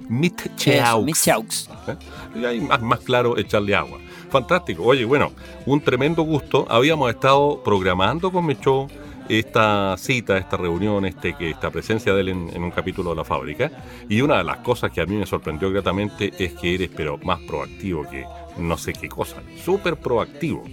Michaux. 0.09 1.69
¿Eh? 1.89 1.97
Y 2.41 2.45
ahí 2.45 2.61
más, 2.61 2.81
más 2.81 3.01
claro 3.01 3.37
echarle 3.37 3.75
agua. 3.75 3.99
Fantástico. 4.31 4.83
Oye, 4.85 5.05
bueno, 5.05 5.33
un 5.67 5.81
tremendo 5.81 6.23
gusto. 6.23 6.67
Habíamos 6.69 7.11
estado 7.11 7.63
programando 7.63 8.31
con 8.31 8.47
mi 8.47 8.55
show 8.55 8.89
esta 9.29 9.97
cita, 9.97 10.39
esta 10.39 10.57
reunión, 10.57 11.05
este, 11.05 11.35
que 11.35 11.51
esta 11.51 11.71
presencia 11.71 12.15
de 12.15 12.21
él 12.21 12.29
en, 12.29 12.51
en 12.55 12.63
un 12.63 12.71
capítulo 12.71 13.11
de 13.11 13.17
la 13.17 13.25
fábrica. 13.25 13.71
Y 14.09 14.21
una 14.21 14.39
de 14.39 14.45
las 14.45 14.59
cosas 14.59 14.91
que 14.91 15.01
a 15.01 15.07
mí 15.07 15.17
me 15.17 15.27
sorprendió 15.27 15.71
gratamente 15.71 16.33
es 16.39 16.55
que 16.55 16.75
eres, 16.75 16.91
pero 16.95 17.19
más 17.19 17.41
proactivo 17.41 18.09
que 18.09 18.25
no 18.59 18.77
sé 18.77 18.93
qué 18.93 19.09
cosa. 19.09 19.37
Súper 19.65 19.97
proactivo. 19.97 20.65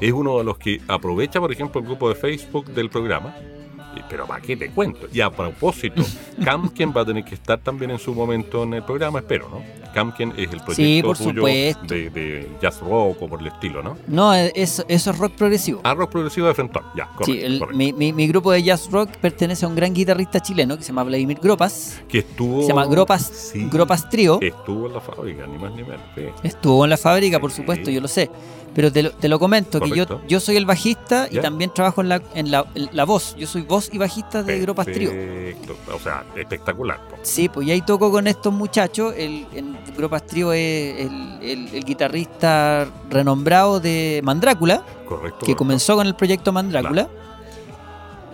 Es 0.00 0.12
uno 0.12 0.38
de 0.38 0.44
los 0.44 0.58
que 0.58 0.80
aprovecha, 0.88 1.40
por 1.40 1.52
ejemplo, 1.52 1.80
el 1.80 1.86
grupo 1.86 2.08
de 2.08 2.16
Facebook 2.16 2.66
del 2.66 2.90
programa. 2.90 3.34
Pero 4.08 4.26
¿para 4.26 4.40
qué 4.42 4.56
te 4.56 4.70
cuento? 4.70 5.06
Y 5.12 5.20
a 5.20 5.30
propósito, 5.30 6.02
Camken 6.44 6.92
va 6.96 7.02
a 7.02 7.04
tener 7.04 7.24
que 7.24 7.34
estar 7.34 7.58
también 7.58 7.90
en 7.90 7.98
su 7.98 8.14
momento 8.14 8.62
en 8.62 8.74
el 8.74 8.82
programa, 8.82 9.18
espero, 9.20 9.48
¿no? 9.48 9.62
Camken 9.92 10.30
es 10.38 10.50
el 10.52 10.60
proyecto 10.60 10.74
Sí, 10.74 11.02
por 11.02 11.18
tuyo 11.18 11.44
de, 11.44 12.08
de 12.10 12.48
jazz 12.62 12.80
rock 12.80 13.20
o 13.20 13.28
por 13.28 13.40
el 13.40 13.48
estilo, 13.48 13.82
¿no? 13.82 13.98
No, 14.06 14.32
eso, 14.34 14.84
eso 14.88 15.10
es 15.10 15.18
rock 15.18 15.32
progresivo. 15.34 15.80
Ah, 15.84 15.92
rock 15.92 16.10
progresivo 16.12 16.46
de 16.46 16.54
Frentón, 16.54 16.82
ya, 16.96 17.06
correcto. 17.08 17.24
Sí, 17.32 17.40
el- 17.42 17.58
correcto. 17.58 17.76
mi, 17.76 17.92
mi- 17.92 18.12
mi 18.14 18.26
grupo 18.26 18.52
de 18.52 18.62
jazz 18.62 18.90
rock 18.90 19.10
pertenece 19.18 19.66
a 19.66 19.68
un 19.68 19.74
gran 19.74 19.92
guitarrista 19.92 20.40
chileno 20.40 20.76
que 20.78 20.82
se 20.82 20.88
llama 20.88 21.02
Vladimir 21.04 21.38
Gropas. 21.42 22.00
Que 22.08 22.20
estuvo... 22.20 22.62
Se 22.62 22.68
llama 22.68 22.86
Gropas, 22.86 23.22
Sí, 23.52 23.68
Gropas 23.70 24.08
Trio. 24.08 24.38
Estuvo 24.40 24.86
en 24.86 24.94
la 24.94 25.00
fábrica, 25.00 25.46
ni 25.46 25.58
más 25.58 25.72
ni 25.72 25.82
menos. 25.82 26.00
sí. 26.16 26.22
Estuvo 26.42 26.84
en 26.84 26.90
la 26.90 26.96
fábrica, 26.96 27.38
por 27.38 27.50
supuesto, 27.52 27.90
yo 27.90 28.00
lo 28.00 28.08
sé. 28.08 28.30
Pero 28.74 28.90
te 28.90 29.02
lo, 29.02 29.10
te 29.10 29.28
lo 29.28 29.38
comento, 29.38 29.80
que 29.80 29.90
yo, 29.90 30.06
yo 30.26 30.40
soy 30.40 30.56
el 30.56 30.64
bajista 30.64 31.28
y 31.30 31.34
Ya. 31.34 31.42
también 31.42 31.72
trabajo 31.74 32.00
en 32.00 32.08
la, 32.08 32.22
en, 32.34 32.50
la, 32.50 32.64
en 32.74 32.88
la 32.92 33.04
voz. 33.04 33.36
Yo 33.36 33.46
soy 33.46 33.60
voz 33.62 33.90
y 33.92 33.98
bajista 33.98 34.42
de 34.42 34.60
Gropas 34.60 34.86
Trio. 34.86 35.10
O 35.94 35.98
sea, 35.98 36.24
espectacular. 36.36 36.98
po. 37.08 37.16
Sí, 37.22 37.50
pues 37.50 37.66
y 37.68 37.70
ahí 37.72 37.82
toco 37.82 38.10
con 38.10 38.26
estos 38.26 38.50
muchachos. 38.52 39.12
El, 39.16 39.46
el 39.54 39.76
Gropas 39.94 40.26
Trio 40.26 40.54
es 40.54 41.00
el, 41.00 41.38
el- 41.42 41.74
el 41.74 41.84
guitarrista 41.84 42.88
renombrado 43.10 43.78
de 43.78 44.20
Mandrácula, 44.24 44.78
Correcto. 44.78 45.10
que 45.10 45.20
correcto. 45.20 45.56
comenzó 45.56 45.96
con 45.96 46.06
el 46.06 46.14
proyecto 46.14 46.50
Mandrácula. 46.52 47.08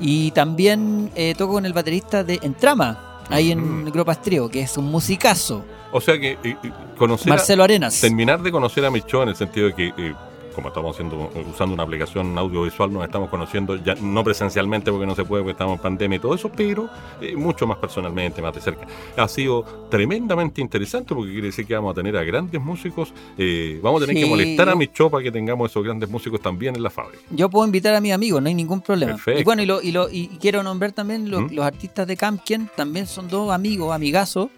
Y 0.00 0.30
también 0.30 1.10
eh, 1.16 1.34
toco 1.36 1.54
con 1.54 1.66
el 1.66 1.72
baterista 1.72 2.22
de 2.22 2.38
Entrama, 2.42 3.22
ahí 3.28 3.50
en 3.50 3.82
Ujú. 3.82 3.90
Gropas 3.90 4.22
Trio, 4.22 4.48
que 4.48 4.60
es 4.60 4.76
un 4.76 4.84
musicazo, 4.90 5.64
O 5.90 6.00
sea 6.00 6.18
que 6.20 6.38
eh, 6.44 6.56
conocer 6.96 7.32
a- 7.32 7.34
Marcelo 7.36 7.64
Arenas. 7.64 8.00
terminar 8.00 8.40
de 8.40 8.52
conocer 8.52 8.84
a 8.84 8.90
Micho 8.90 9.22
en 9.24 9.30
el 9.30 9.36
sentido 9.36 9.66
de 9.66 9.74
que, 9.74 9.86
eh, 9.96 10.14
como 10.58 10.68
estamos 10.68 10.92
haciendo, 10.96 11.30
usando 11.52 11.72
una 11.74 11.84
aplicación 11.84 12.36
audiovisual, 12.36 12.92
nos 12.92 13.04
estamos 13.04 13.30
conociendo 13.30 13.76
ya 13.76 13.94
no 13.94 14.24
presencialmente 14.24 14.90
porque 14.90 15.06
no 15.06 15.14
se 15.14 15.24
puede, 15.24 15.44
porque 15.44 15.52
estamos 15.52 15.76
en 15.76 15.82
pandemia 15.82 16.16
y 16.16 16.18
todo 16.18 16.34
eso, 16.34 16.50
pero 16.50 16.90
eh, 17.20 17.36
mucho 17.36 17.64
más 17.64 17.78
personalmente, 17.78 18.42
más 18.42 18.52
de 18.52 18.60
cerca. 18.60 18.84
Ha 19.16 19.28
sido 19.28 19.62
tremendamente 19.88 20.60
interesante 20.60 21.14
porque 21.14 21.30
quiere 21.30 21.46
decir 21.46 21.64
que 21.64 21.74
vamos 21.74 21.92
a 21.92 21.94
tener 21.94 22.16
a 22.16 22.24
grandes 22.24 22.60
músicos. 22.60 23.12
eh, 23.38 23.78
vamos 23.80 24.02
a 24.02 24.06
tener 24.06 24.20
que 24.24 24.28
molestar 24.28 24.68
a 24.68 24.74
Micho 24.74 25.08
para 25.08 25.22
que 25.22 25.30
tengamos 25.30 25.70
esos 25.70 25.84
grandes 25.84 26.10
músicos 26.10 26.40
también 26.40 26.74
en 26.74 26.82
la 26.82 26.90
fábrica. 26.90 27.22
Yo 27.30 27.48
puedo 27.48 27.64
invitar 27.64 27.94
a 27.94 28.00
mis 28.00 28.12
amigos, 28.12 28.42
no 28.42 28.48
hay 28.48 28.54
ningún 28.54 28.80
problema. 28.80 29.12
Perfecto. 29.12 29.40
Y 29.40 29.44
bueno, 29.44 29.62
y, 29.62 29.66
lo, 29.66 29.80
y, 29.80 29.92
lo- 29.92 30.10
y 30.10 30.26
quiero 30.40 30.64
nombrar 30.64 30.90
también 30.90 31.30
lo- 31.30 31.42
¿Mm? 31.42 31.52
los 31.52 31.64
artistas 31.64 32.04
de 32.08 32.16
Campken, 32.16 32.68
también 32.76 33.06
son 33.06 33.28
dos 33.28 33.52
amigos, 33.52 33.94
amigazos, 33.94 34.48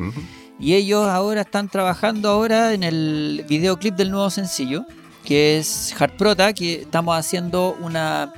y 0.58 0.74
ellos 0.74 1.06
ahora 1.06 1.42
están 1.42 1.68
trabajando 1.68 2.28
ahora 2.30 2.72
en 2.74 2.82
el 2.84 3.44
videoclip 3.48 3.94
del 3.96 4.10
nuevo 4.10 4.30
sencillo, 4.30 4.84
que 5.30 5.58
es 5.58 5.94
Hard 5.96 6.16
Prota, 6.16 6.52
que 6.52 6.80
estamos 6.82 7.16
haciendo 7.16 7.76
una 7.80 8.32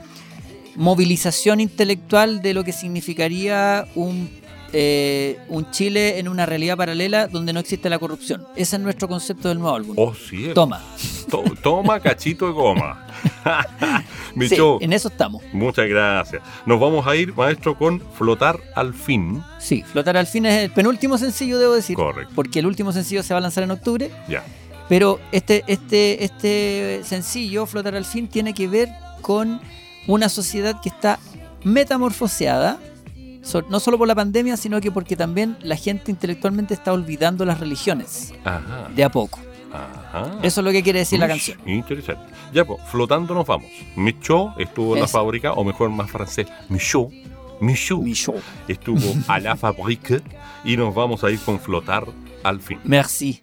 movilización 0.76 1.58
intelectual 1.60 2.42
de 2.42 2.52
lo 2.52 2.64
que 2.64 2.72
significaría 2.74 3.86
un, 3.94 4.28
eh, 4.74 5.38
un 5.48 5.70
Chile 5.70 6.18
en 6.18 6.28
una 6.28 6.44
realidad 6.44 6.76
paralela 6.76 7.28
donde 7.28 7.54
no 7.54 7.60
existe 7.60 7.88
la 7.88 7.98
corrupción. 7.98 8.46
Ese 8.56 8.76
es 8.76 8.82
nuestro 8.82 9.08
concepto 9.08 9.48
del 9.48 9.58
nuevo 9.58 9.74
álbum. 9.74 9.94
Oh, 9.98 10.14
sí. 10.14 10.50
Toma. 10.54 10.82
To- 11.30 11.44
toma 11.62 11.98
cachito 11.98 12.46
de 12.46 12.52
goma. 12.52 13.06
Sí, 14.48 14.56
en 14.80 14.94
eso 14.94 15.08
estamos. 15.08 15.42
muchas 15.52 15.86
gracias. 15.88 16.42
Nos 16.64 16.80
vamos 16.80 17.06
a 17.06 17.14
ir, 17.14 17.34
maestro, 17.34 17.76
con 17.76 18.00
Flotar 18.00 18.58
al 18.74 18.94
fin. 18.94 19.42
Sí, 19.58 19.82
Flotar 19.82 20.16
al 20.16 20.26
fin 20.26 20.46
es 20.46 20.64
el 20.64 20.70
penúltimo 20.70 21.18
sencillo, 21.18 21.58
debo 21.58 21.74
decir. 21.74 21.96
Correcto. 21.96 22.32
Porque 22.34 22.60
el 22.60 22.66
último 22.66 22.92
sencillo 22.92 23.22
se 23.22 23.34
va 23.34 23.38
a 23.38 23.40
lanzar 23.42 23.62
en 23.64 23.70
octubre. 23.72 24.10
Ya. 24.28 24.42
Pero 24.88 25.20
este, 25.32 25.64
este, 25.66 26.24
este 26.24 27.00
sencillo, 27.04 27.66
Flotar 27.66 27.94
al 27.94 28.04
fin, 28.04 28.28
tiene 28.28 28.54
que 28.54 28.68
ver 28.68 28.88
con 29.20 29.60
una 30.06 30.28
sociedad 30.28 30.80
que 30.80 30.88
está 30.88 31.18
metamorfoseada, 31.64 32.78
no 33.68 33.80
solo 33.80 33.98
por 33.98 34.08
la 34.08 34.14
pandemia, 34.14 34.56
sino 34.56 34.80
que 34.80 34.90
porque 34.90 35.16
también 35.16 35.56
la 35.62 35.76
gente 35.76 36.10
intelectualmente 36.10 36.74
está 36.74 36.92
olvidando 36.92 37.44
las 37.44 37.60
religiones 37.60 38.32
Ajá. 38.44 38.88
de 38.94 39.04
a 39.04 39.10
poco. 39.10 39.38
Ajá. 39.72 40.38
Eso 40.42 40.60
es 40.60 40.64
lo 40.64 40.70
que 40.70 40.82
quiere 40.82 41.00
decir 41.00 41.16
Uy, 41.16 41.20
la 41.20 41.28
canción. 41.28 41.58
Interesante. 41.66 42.32
Ya, 42.52 42.64
pues, 42.64 42.80
flotando 42.90 43.34
nos 43.34 43.46
vamos. 43.46 43.68
Michaud 43.96 44.50
estuvo 44.58 44.94
en 44.94 45.02
la 45.02 45.08
fábrica, 45.08 45.52
o 45.52 45.64
mejor, 45.64 45.88
más 45.90 46.10
francés, 46.10 46.46
Michaud. 46.68 47.10
Michaud. 47.60 48.02
Michaud. 48.02 48.40
Estuvo 48.68 49.14
a 49.28 49.38
la 49.38 49.56
fábrica 49.56 50.20
y 50.64 50.76
nos 50.76 50.94
vamos 50.94 51.24
a 51.24 51.30
ir 51.30 51.40
con 51.40 51.58
flotar 51.58 52.06
Alfin. 52.44 52.78
Merci. 52.84 53.42